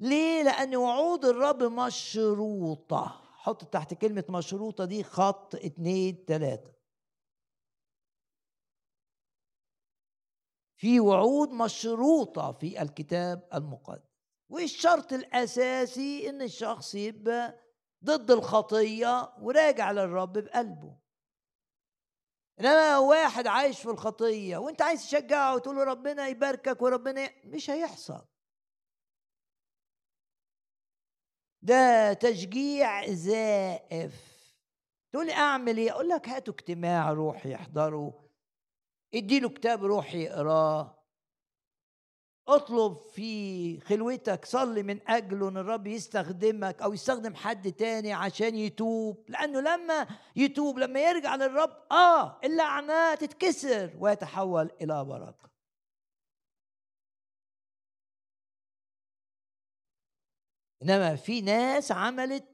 [0.00, 3.20] ليه؟ لأن وعود الرب مشروطة.
[3.36, 6.74] حط تحت كلمة مشروطة دي خط اتنين تلاتة.
[10.76, 14.14] في وعود مشروطة في الكتاب المقدس.
[14.48, 17.63] والشرط الأساسي إن الشخص يبقى
[18.04, 20.96] ضد الخطية وراجع للرب بقلبه.
[22.60, 28.26] إنما واحد عايش في الخطية وأنت عايز تشجعه وتقول له ربنا يباركك وربنا مش هيحصل.
[31.62, 34.34] ده تشجيع زائف.
[35.12, 38.12] تقول لي أعمل إيه؟ أقول لك هاتوا اجتماع روحي يحضروا
[39.14, 41.03] اديله كتاب روحي يقراه.
[42.48, 49.24] اطلب في خلوتك صلي من أجله إن الرب يستخدمك أو يستخدم حد تاني عشان يتوب.
[49.28, 50.06] لأنه لما
[50.36, 55.50] يتوب لما يرجع للرب آه اللعنة تتكسر ويتحول إلى بركة.
[60.82, 62.44] إنما في ناس عملت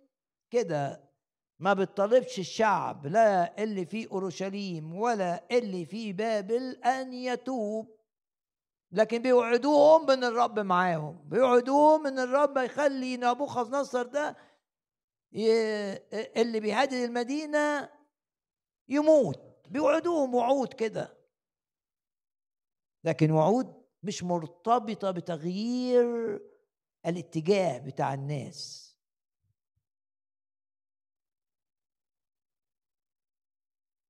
[0.50, 1.10] كده.
[1.58, 7.99] ما بتطلبش الشعب لا اللي في أورشليم ولا اللي في بابل أن يتوب.
[8.92, 11.28] لكن بيوعدوهم ان الرب معاهم.
[11.28, 14.36] بيوعدوهم إن الرب يخلي نبوخذ نصر ده
[16.36, 17.90] اللي بيهدد المدينة
[18.88, 19.66] يموت.
[19.68, 21.16] بيوعدوهم وعود كده.
[23.04, 26.40] لكن وعود مش مرتبطة بتغيير
[27.06, 28.90] الاتجاه بتاع الناس.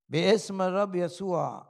[0.08, 1.69] باسم الرب يسوع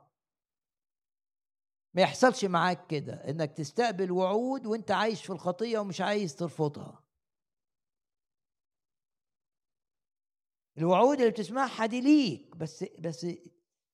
[1.94, 7.04] ما يحصلش معاك كده إنك تستقبل وعود وأنت عايش في الخطية ومش عايز ترفضها.
[10.78, 13.26] الوعود اللي بتسمعها دي ليك بس بس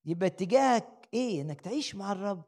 [0.05, 2.45] يبقى اتجاهك إيه؟ إنك تعيش مع الرب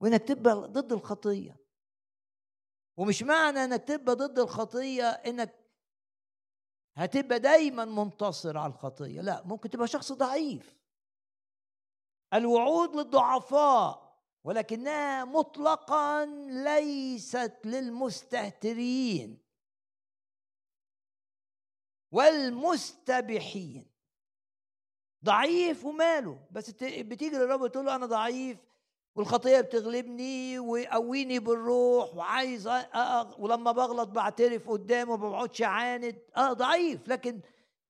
[0.00, 1.56] وإنك تبقى ضد الخطية.
[2.96, 5.64] ومش معنى إنك تبقى ضد الخطية إنك
[6.96, 10.76] هتبقى دايما منتصر على الخطية لا ممكن تبقى شخص ضعيف.
[12.34, 14.03] الوعود للضعفاء
[14.44, 19.38] ولكنها مطلقا ليست للمستهترين
[22.12, 23.86] والمستبحين.
[25.24, 26.46] ضعيف وماله.
[26.50, 28.58] بس بتيجي للرب تقول له أنا ضعيف
[29.16, 33.34] والخطية بتغلبني ويقويني بالروح وعايز أ...
[33.38, 37.08] ولما بغلط بعترف قدامه ما بقعدش عاند آه ضعيف.
[37.08, 37.40] لكن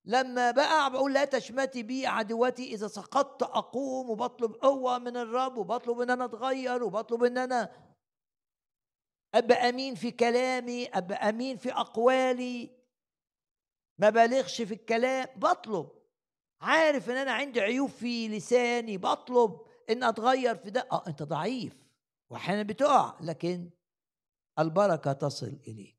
[0.04, 6.00] لما بقع بقول لا تشمتي بي عدوتي إذا سقطت أقوم وبطلب قوة من الرب وبطلب
[6.00, 7.72] إن أنا أتغير وبطلب إن أنا
[9.34, 12.70] أبقى أمين في كلامي أبقى أمين في أقوالي.
[13.98, 15.90] ما بالغش في الكلام بطلب.
[16.60, 19.60] عارف إن أنا عندي عيوب في لساني بطلب
[19.90, 20.88] إن أتغير في ده.
[20.92, 21.72] آه أنت ضعيف
[22.30, 23.70] واحيانا بتقع لكن
[24.58, 25.93] البركة تصل إليك.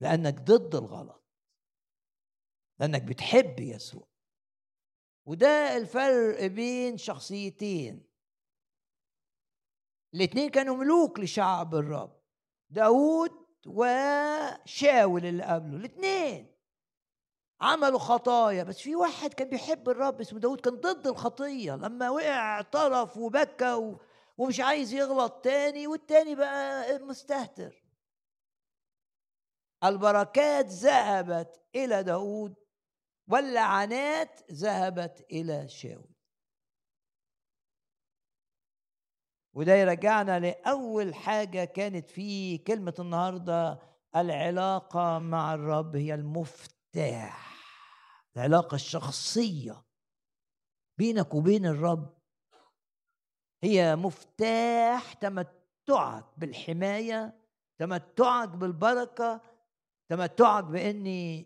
[0.00, 1.24] لأنك ضد الغلط.
[2.78, 4.08] لأنك بتحب يسوع.
[5.26, 8.06] وده الفرق بين شخصيتين.
[10.14, 12.22] الاثنين كانوا ملوك لشعب الرب.
[12.70, 15.76] داود وشاول اللي قبله.
[15.76, 16.56] الاثنين
[17.60, 18.62] عملوا خطايا.
[18.62, 21.72] بس في واحد كان بيحب الرب اسمه داود كان ضد الخطية.
[21.76, 23.96] لما وقع اعترف وبكى
[24.38, 27.85] ومش عايز يغلط تاني والتاني بقى مستهتر.
[29.88, 32.54] البركات ذهبت إلى داود
[33.28, 36.16] واللعنات ذهبت إلى شاول
[39.54, 43.78] وده يرجعنا لأول حاجة كانت في كلمة النهاردة
[44.16, 47.56] العلاقة مع الرب هي المفتاح
[48.36, 49.84] العلاقة الشخصية
[50.98, 52.18] بينك وبين الرب
[53.62, 57.38] هي مفتاح تمتعك بالحماية
[57.78, 59.40] تمتعك بالبركة
[60.08, 61.44] تمتعك بأن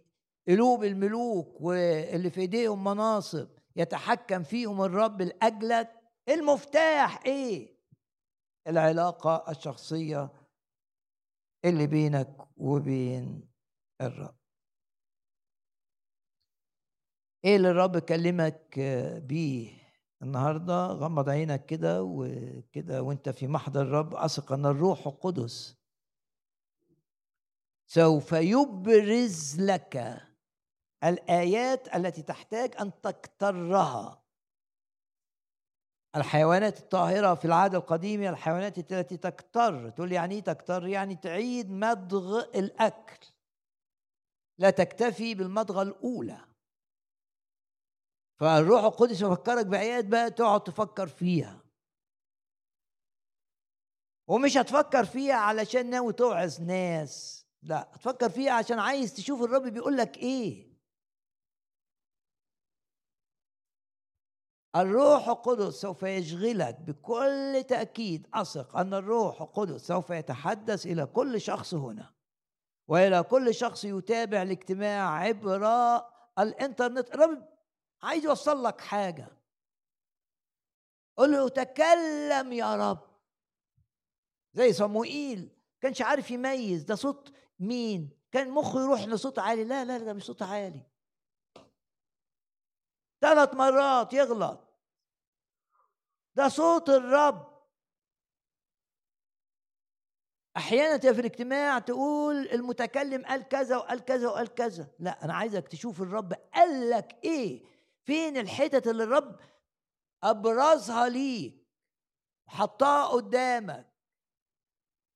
[0.48, 7.80] قلوب الملوك واللي في إيديهم مناصب يتحكم فيهم الرب لاجلك المفتاح إيه؟
[8.66, 10.32] العلاقة الشخصية
[11.64, 13.48] اللي بينك وبين
[14.00, 14.34] الرب.
[17.44, 18.80] إيه اللي الرب كلمك
[19.22, 19.72] بيه
[20.22, 25.79] النهارده؟ غمض عينك كده وكده وأنت في محضر الرب أثق أن الروح القدس
[27.92, 30.20] سوف يبرز لك
[31.04, 34.22] الآيات التي تحتاج أن تكترها.
[36.16, 39.90] الحيوانات الطاهرة في العادة القديمة الحيوانات التي تكتر.
[39.90, 43.26] تقول يعني إيه تكتر؟ يعني تعيد مضغ الأكل.
[44.58, 46.44] لا تكتفي بالمضغة الأولى.
[48.40, 51.60] فالروح القدس يفكرك بآيات بقى تقعد تفكر فيها.
[54.28, 57.39] ومش هتفكر فيها علشان ناوي توعظ ناس.
[57.62, 60.70] لا هتفكر فيها عشان عايز تشوف الرب بيقول لك إيه.
[64.76, 68.28] الروح القدس سوف يشغلك بكل تأكيد.
[68.34, 72.14] أثق أن الروح القدس سوف يتحدث إلى كل شخص هنا
[72.88, 75.66] وإلى كل شخص يتابع الاجتماع عبر
[76.38, 77.14] الإنترنت.
[77.14, 77.48] الرب
[78.02, 79.28] عايز يوصل لك حاجة.
[81.16, 83.10] قل له تكلم يا رب.
[84.54, 85.48] زي صموئيل
[85.80, 86.82] كانش عارف يميز.
[86.82, 89.64] ده صوت مين؟ كان مخه يروح لصوت عالي.
[89.64, 90.86] لا لا ده مش صوت عالي.
[93.20, 94.60] ثلاث مرات يغلط.
[96.34, 97.50] ده صوت الرب.
[100.56, 104.88] أحيانا في الاجتماع تقول المتكلم قال كذا وقال كذا وقال كذا.
[104.98, 107.64] لا أنا عايزك تشوف الرب قال لك إيه.
[108.02, 109.40] فين الحتت اللي الرب
[110.22, 111.66] أبرزها ليك؟
[112.46, 113.92] حطها قدامك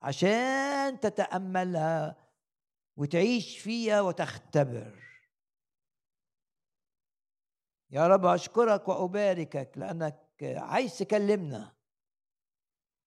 [0.03, 2.24] عشان تتأملها.
[2.97, 5.05] وتعيش فيها وتختبر.
[7.91, 11.75] يا رب أشكرك وأباركك لأنك عايز تكلمنا.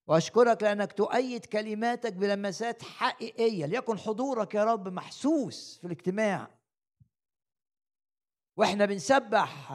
[0.08, 6.48] وأشكرك لأنك تؤيد كلماتك بلمسات حقيقية ليكن حضورك يا رب محسوس في الاجتماع.
[8.58, 9.72] وإحنا بنسبح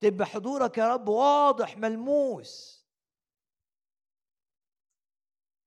[0.00, 2.81] تبقى حضورك يا رب واضح ملموس.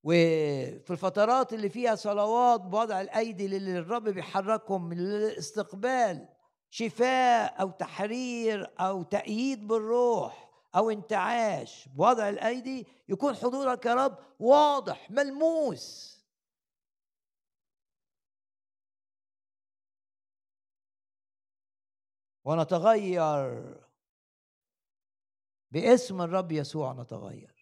[0.05, 6.27] وفي الفترات اللي فيها صلوات بوضع الأيدي اللي الرب بيحركهم من الاستقبال
[6.69, 11.89] شفاء أو تحرير أو تأييد بالروح أو انتعاش.
[11.95, 16.15] بوضع الأيدي يكون حضورك يا رب واضح ملموس.
[22.45, 23.85] ونتغير.
[25.71, 27.54] باسم الرب يسوع نتغير.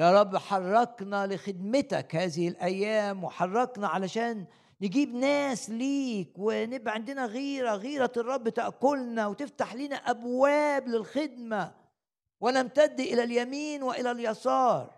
[0.00, 4.46] يا رب حركنا لخدمتك هذه الأيام وحركنا علشان
[4.80, 11.74] نجيب ناس ليك ونبقى عندنا غيرة غيرة الرب تأكلنا وتفتح لنا أبواب للخدمة.
[12.40, 14.94] ونمتد إلى اليمين وإلى اليسار.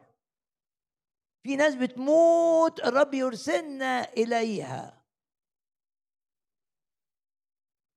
[1.42, 5.02] في ناس بتموت الرب يرسلنا إليها.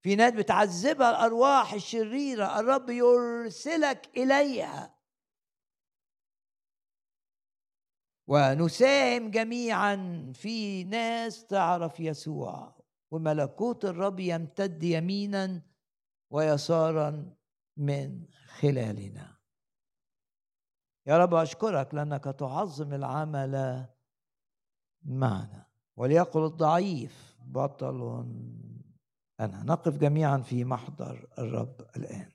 [0.03, 4.94] في ناس بتعذبها الأرواح الشريرة الرب يرسلك إليها.
[8.27, 9.95] ونساهم جميعا
[10.33, 12.75] في ناس تعرف يسوع.
[13.11, 15.61] وملكوت الرب يمتد يمينا
[16.29, 17.35] ويسارا
[17.77, 19.35] من خلالنا.
[21.07, 23.85] يا رب أشكرك لأنك تعظم العمل
[25.03, 25.65] معنا.
[25.97, 28.25] وليقل الضعيف بطل
[29.39, 29.63] أنا.
[29.63, 32.34] نقف جميعا في محضر الرب الآن.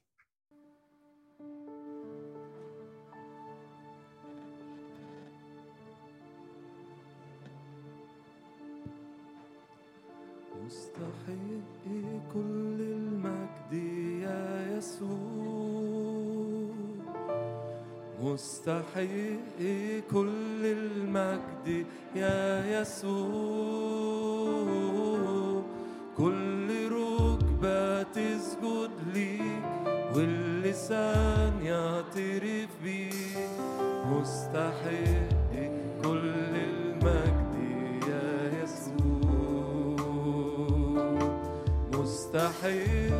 [10.70, 11.84] مستحق
[12.34, 13.72] كل المجد
[14.22, 16.70] يا يسوع.
[18.22, 19.60] مستحق
[20.12, 23.22] كل المجد يا يسوع.
[26.16, 29.64] كل ركبة تسجد ليك
[30.16, 33.50] واللسان يعترف بيك.
[34.06, 35.29] مستحق
[42.34, 43.19] مستحق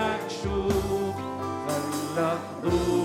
[0.00, 1.16] مكشوف.
[1.66, 2.99] فلنحضر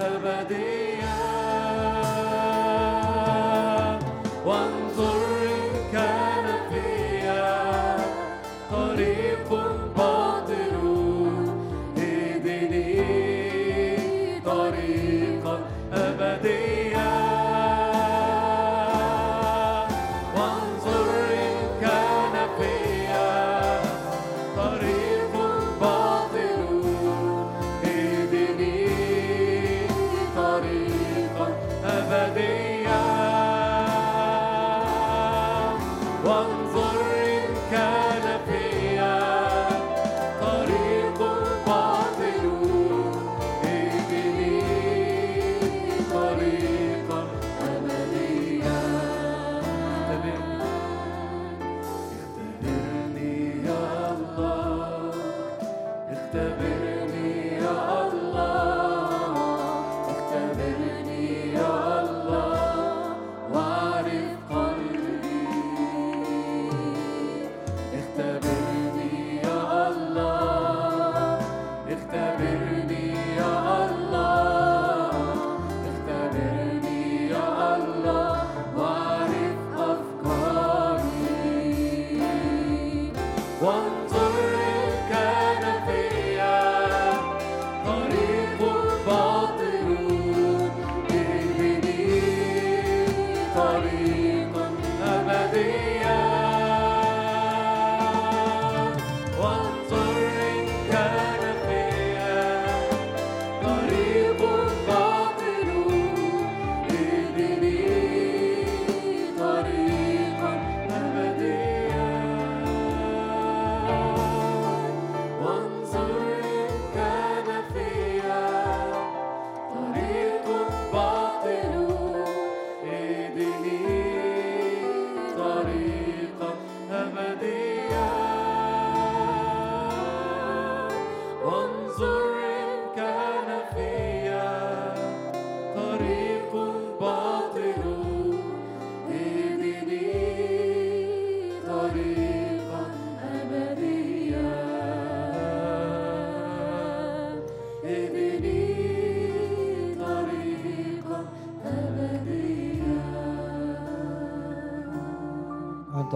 [0.00, 1.37] أبديا.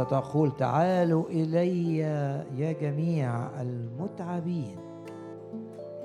[0.02, 1.98] وانت تقول تعالوا إلي
[2.58, 4.76] يا جميع المتعبين.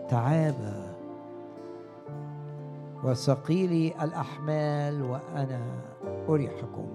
[0.09, 0.93] تعابى
[3.03, 5.61] وثقيلي الأحمال وأنا
[6.29, 6.87] أريحكم.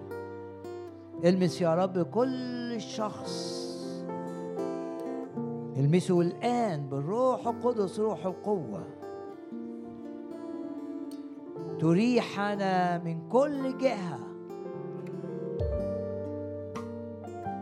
[1.25, 3.63] المس يا رب كل شخص
[5.77, 8.85] المسه الآن بالروح القدس روح القوة.
[11.81, 14.19] تريحنا من كل جهة.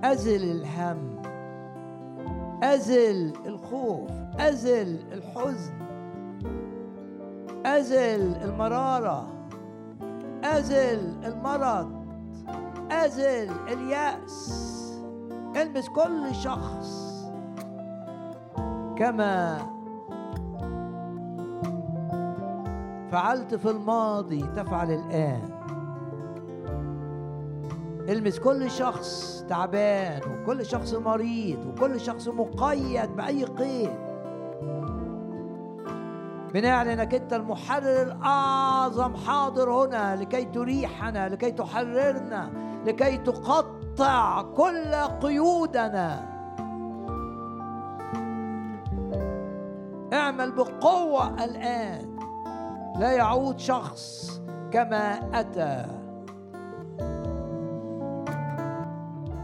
[0.05, 1.23] أزل الهم
[2.63, 5.75] أزل الخوف أزل الحزن
[7.67, 9.29] أزل المرارة
[10.45, 12.01] أزل المرض
[12.91, 14.71] أزل اليأس.
[15.57, 17.11] ألمس كل شخص
[18.97, 19.59] كما
[23.13, 25.43] فعلت في الماضي تفعل الآن.
[28.11, 33.91] المس كل شخص تعبان وكل شخص مريض وكل شخص مقيد بأي قيد.
[36.55, 42.51] بنعلن انك أنت المحرر الأعظم حاضر هنا لكي تريحنا لكي تحررنا
[42.87, 46.31] لكي تقطع كل قيودنا.
[50.13, 52.17] اعمل بقوة الآن.
[52.99, 56.00] لا يعود شخص كما أتى.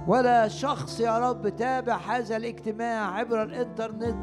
[0.07, 4.17] ولا شخص يا رب تابع هذا الاجتماع عبر الإنترنت.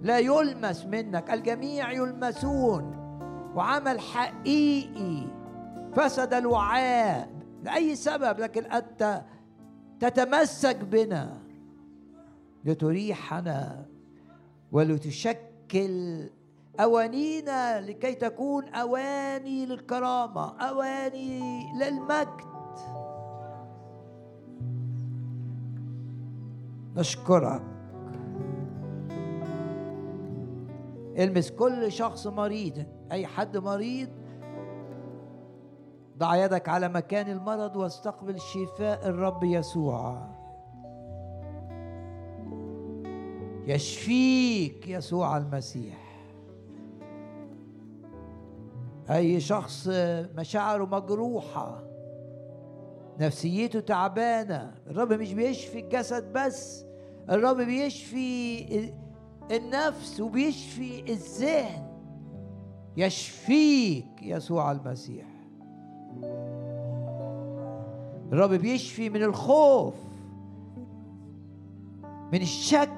[0.00, 3.02] لا يلمس منك الجميع يلمسون.
[3.54, 5.26] وعمل حقيقي
[5.94, 7.30] فسد الوعاء
[7.62, 9.22] لأي سبب لكن أنت
[10.00, 11.38] تتمسك بنا
[12.64, 13.86] لتريحنا
[14.72, 16.28] ولتشكل
[16.80, 22.51] أوانينا لكي تكون أواني للكرامة أواني للمجد.
[26.96, 27.62] نشكرك.
[31.18, 34.08] المس كل شخص مريض أي حد مريض
[36.18, 40.28] ضع يدك على مكان المرض واستقبل شفاء الرب يسوع.
[43.66, 46.02] يشفيك يسوع المسيح.
[49.10, 49.88] أي شخص
[50.36, 51.91] مشاعره مجروحة
[53.20, 54.74] نفسيته تعبانة.
[54.86, 56.84] الرب مش بيشفي الجسد بس
[57.30, 58.92] الرب بيشفي
[59.50, 61.92] النفس وبيشفي الذهن.
[62.96, 65.26] يشفيك يسوع المسيح.
[68.32, 69.94] الرب بيشفي من الخوف
[72.32, 72.92] من الشك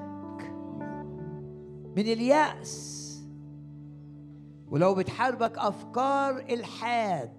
[1.97, 2.95] من اليأس.
[4.71, 7.31] ولو بتحاربك أفكار إلحاد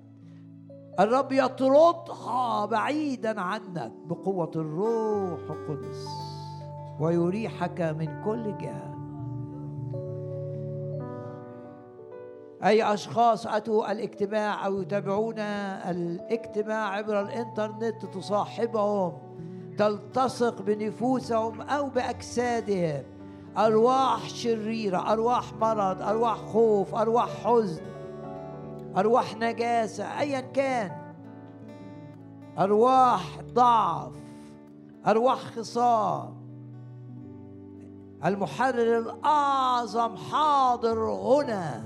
[1.00, 6.06] الرب يطردها بعيدا عنك بقوة الروح القدس.
[7.00, 8.96] ويريحك من كل جهة
[12.64, 19.12] أي أشخاص أتوا الاجتماع أو يتابعون الاجتماع عبر الإنترنت تصاحبهم
[19.78, 23.02] تلتصق بنفوسهم أو بأجسادهم.
[23.58, 27.95] أرواح شريرة أرواح مرض أرواح خوف أرواح حزن.
[28.96, 30.90] أرواح نجاسة أيا كان.
[32.58, 34.12] أرواح ضعف
[35.06, 36.36] أرواح خصام.
[38.24, 41.82] المحرر الأعظم حاضر هنا.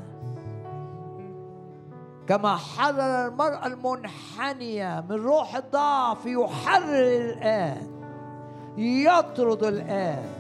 [2.27, 7.87] كما حرر المرأة المنحنية من روح الضعف يحرر الآن
[8.77, 10.31] يطرد الآن.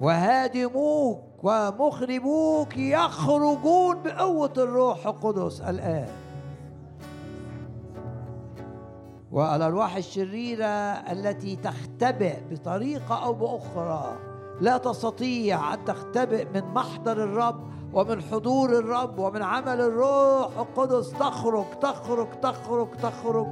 [0.00, 6.08] وهادموك ومخربوك يخرجون بقوة الروح القدس الآن.
[9.32, 10.66] والأرواح الشريرة
[11.12, 14.16] التي تختبئ بطريقة أو بأخرى
[14.60, 17.60] لا تستطيع أن تختبئ من محضر الرب
[17.92, 21.10] ومن حضور الرب ومن عمل الروح القدس.
[21.10, 23.46] تخرج تخرج تخرج تخرج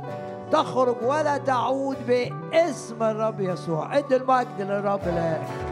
[0.50, 3.98] تخرج ولا تعود باسم الرب يسوع.
[3.98, 5.69] ادي المجد للرب الآن.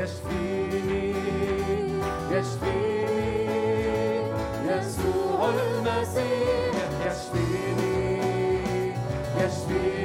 [0.00, 1.14] يشفيني
[2.30, 3.50] يشفيني
[4.68, 8.92] يسوع المسيح يشفيني
[9.36, 9.99] يشفيني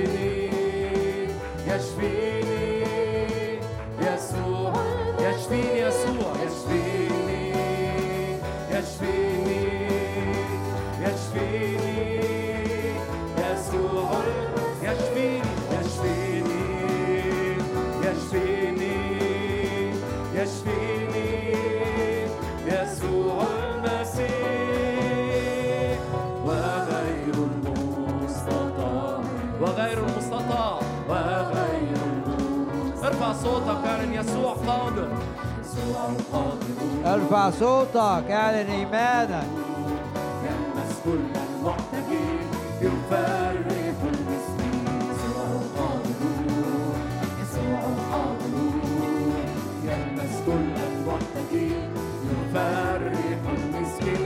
[37.60, 38.32] صوتك.
[38.32, 39.48] اعلن إيمانك.
[40.46, 42.48] يلمس كل المحتاجين
[42.82, 45.48] يفرح المسكين يسوع
[47.42, 47.80] يسوع
[49.84, 51.90] يلمس كل المحتاجين
[53.48, 54.25] المسكين.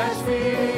[0.00, 0.69] يسوع يشفيني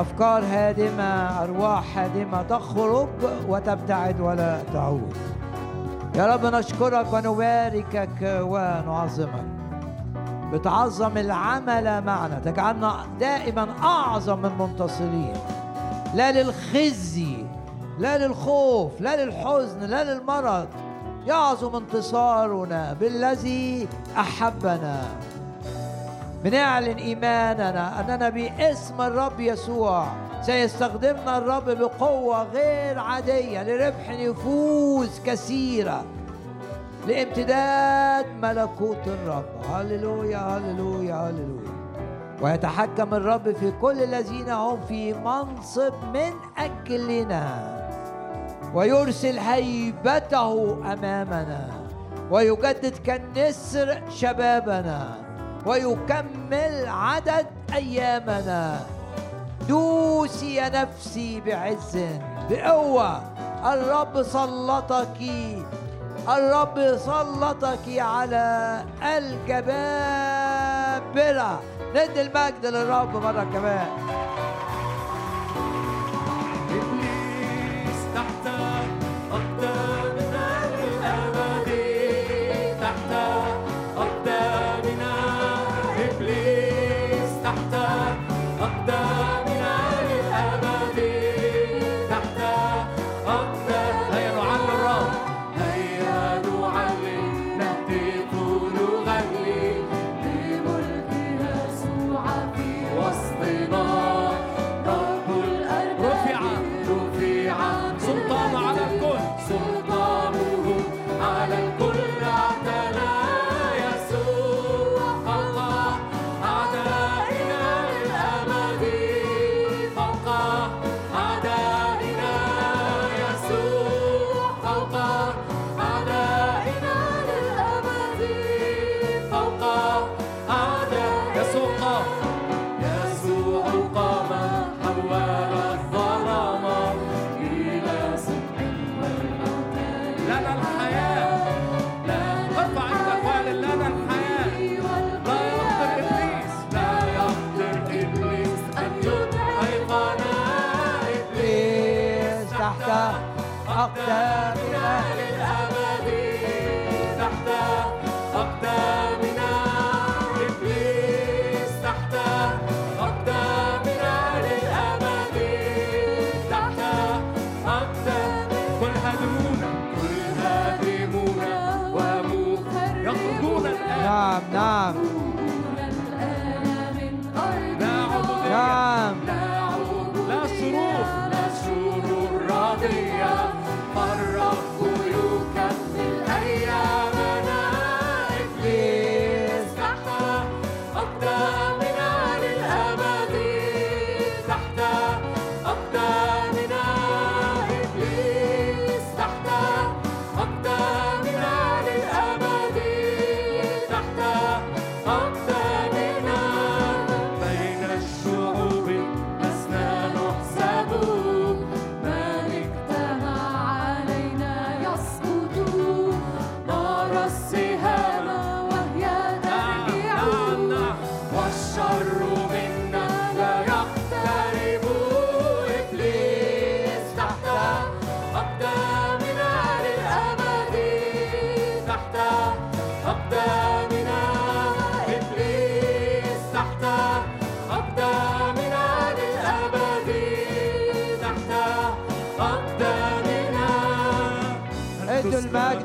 [0.00, 3.08] أفكار هادمة أرواح هادمة تخرج
[3.48, 5.16] وتبتعد ولا تعود.
[6.14, 9.44] يا رب نشكرك ونباركك ونعظمك.
[10.52, 12.40] بتعظم العمل معنا.
[12.44, 15.36] تجعلنا دائما أعظم من منتصرين.
[16.14, 17.44] لا للخزي
[17.98, 20.68] لا للخوف لا للحزن لا للمرض.
[21.26, 25.02] يعظم انتصارنا بالذي أحبنا.
[26.44, 30.06] بنعلن ايماننا أننا باسم الرب يسوع.
[30.42, 36.04] سيستخدمنا الرب بقوة غير عادية لربح نفوس كثيرة.
[37.08, 39.44] لامتداد ملكوت الرب.
[39.72, 41.70] هللويا هللويا هللويا.
[42.42, 47.46] ويتحكم الرب في كل الذين هم في منصب من أجلنا.
[48.74, 51.68] ويرسل هيبته أمامنا.
[52.30, 55.29] ويجدد كالنسر شبابنا.
[55.66, 58.80] ويكمل عدد أيامنا.
[59.68, 61.98] دوسي يا نفسي بعز
[62.50, 63.22] بقوة.
[63.72, 65.20] الرب سلطك
[66.28, 69.70] الرب سلطك على الجبابرة.
[71.94, 73.88] ندي المجد للرب مرة كمان.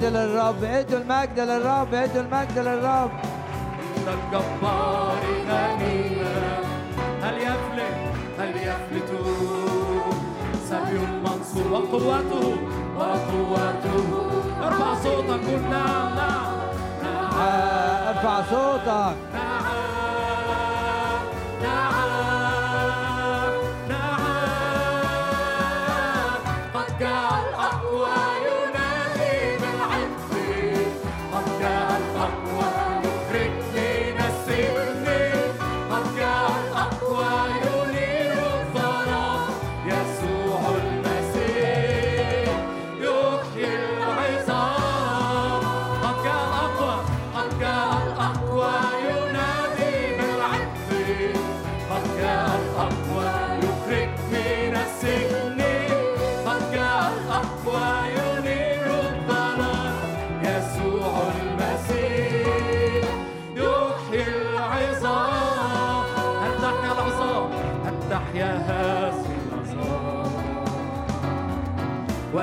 [0.06, 3.11] للرب ادوا المجد للرب ادوا المجد للرب.
[3.98, 6.15] انت الجبار الغني
[7.23, 7.95] هل يفلت
[8.40, 9.11] هل يفلت
[10.69, 12.56] سبي منصور وقوته
[12.98, 13.95] وقوته.
[14.64, 16.56] ارفع صوتك قول نعم،, نعم
[17.03, 17.34] نعم.
[18.07, 19.35] ارفع صوتك.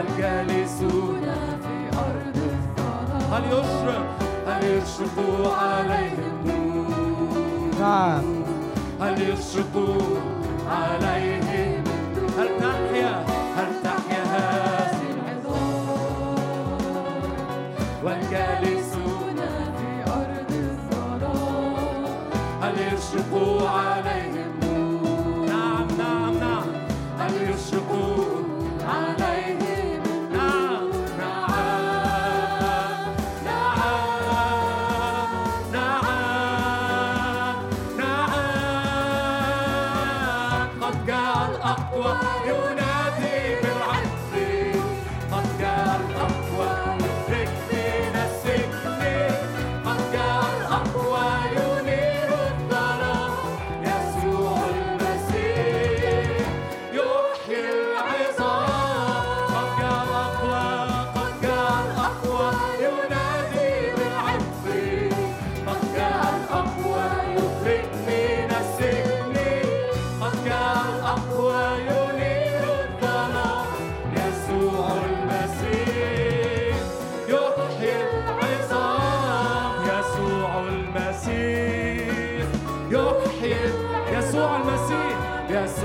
[0.03, 1.21] الجالسون
[1.63, 3.19] في أرض الثرى.
[3.33, 4.07] هل يشرق؟
[4.47, 5.17] هل يشرق
[5.63, 8.25] عليهم نور نعم.
[9.01, 9.75] هل يشرق
[10.69, 11.85] عليهم
[12.39, 13.15] هل تحيا؟
[13.57, 16.43] هل تحيا هذه العظام؟
[18.05, 19.39] والجالسون
[19.79, 21.39] في أرض الثرى.
[22.63, 23.33] هل يشرق
[23.69, 23.92] عليهم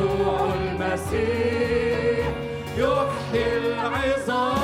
[0.07, 2.27] يسوع المسيح
[2.77, 4.57] يحيي العظام.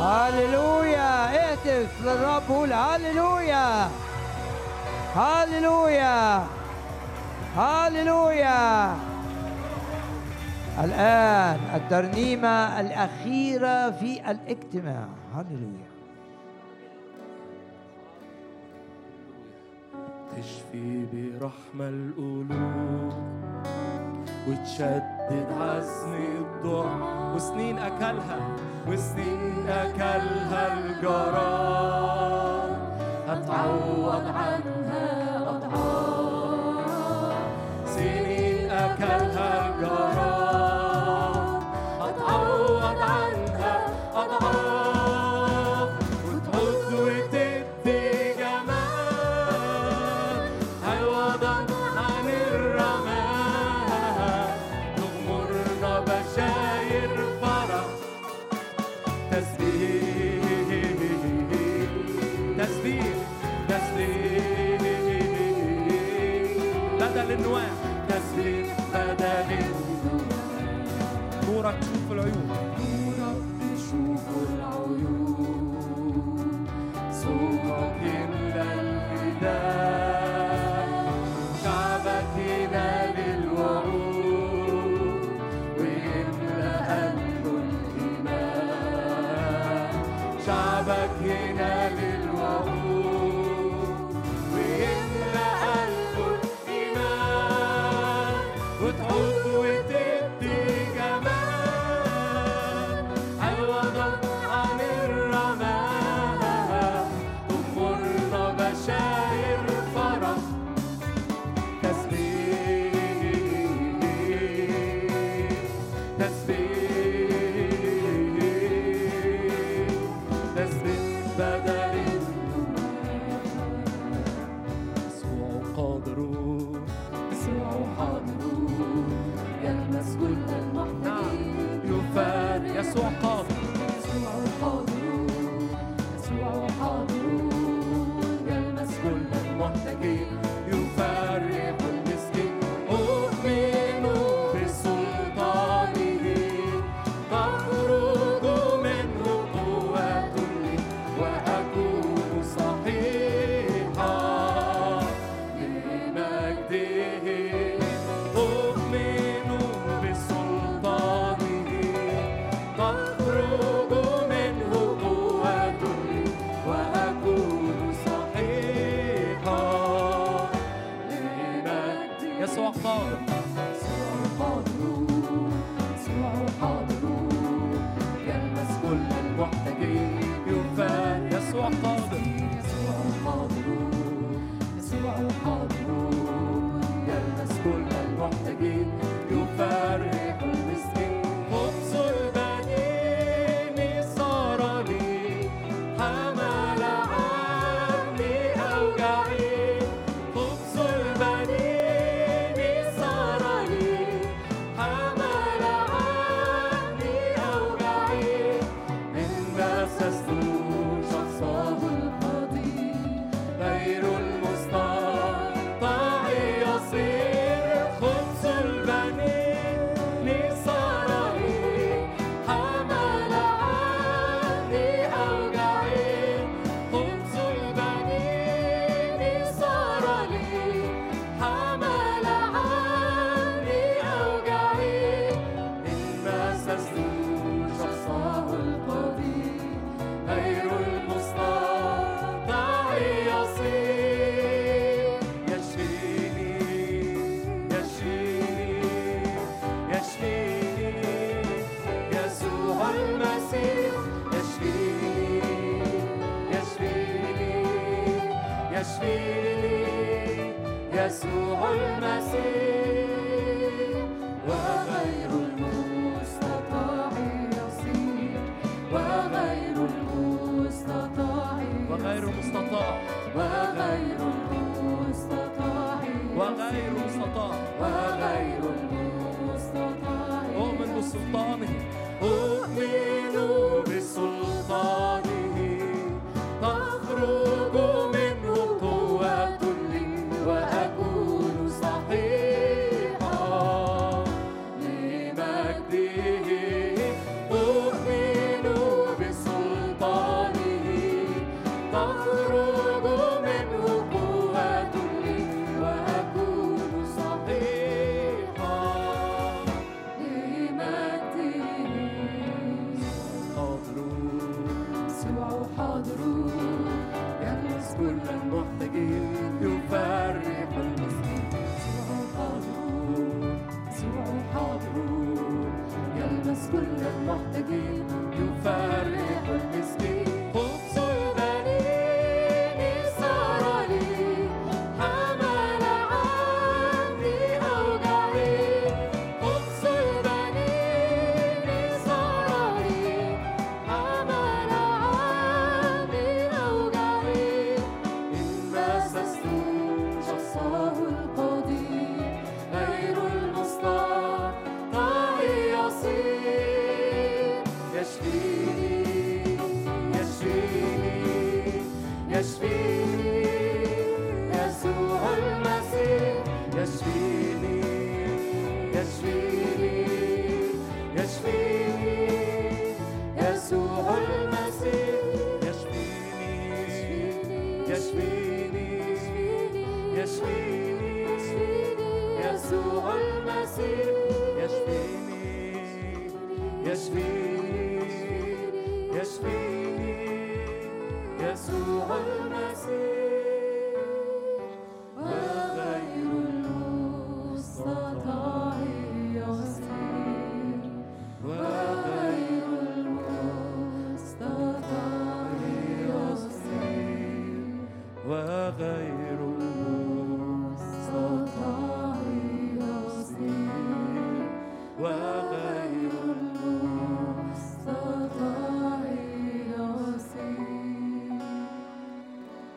[0.00, 1.12] هللويا
[1.50, 3.90] اهتف للرب قول هللويا.
[5.14, 6.46] هللويا.
[7.56, 8.96] هللويا.
[10.84, 15.08] الآن الترنيمة الأخيرة في الاجتماع.
[15.34, 15.90] هللويا.
[20.36, 23.49] تشفي برحمة القلوب.
[24.48, 28.38] وتشدد عزم الضعف وسنين أكلها
[28.88, 32.20] وسنين أكلها الجراد.
[33.28, 35.08] هتعوض عنها
[35.48, 37.34] أضعاف
[37.86, 39.99] سنين أكلها الجراد.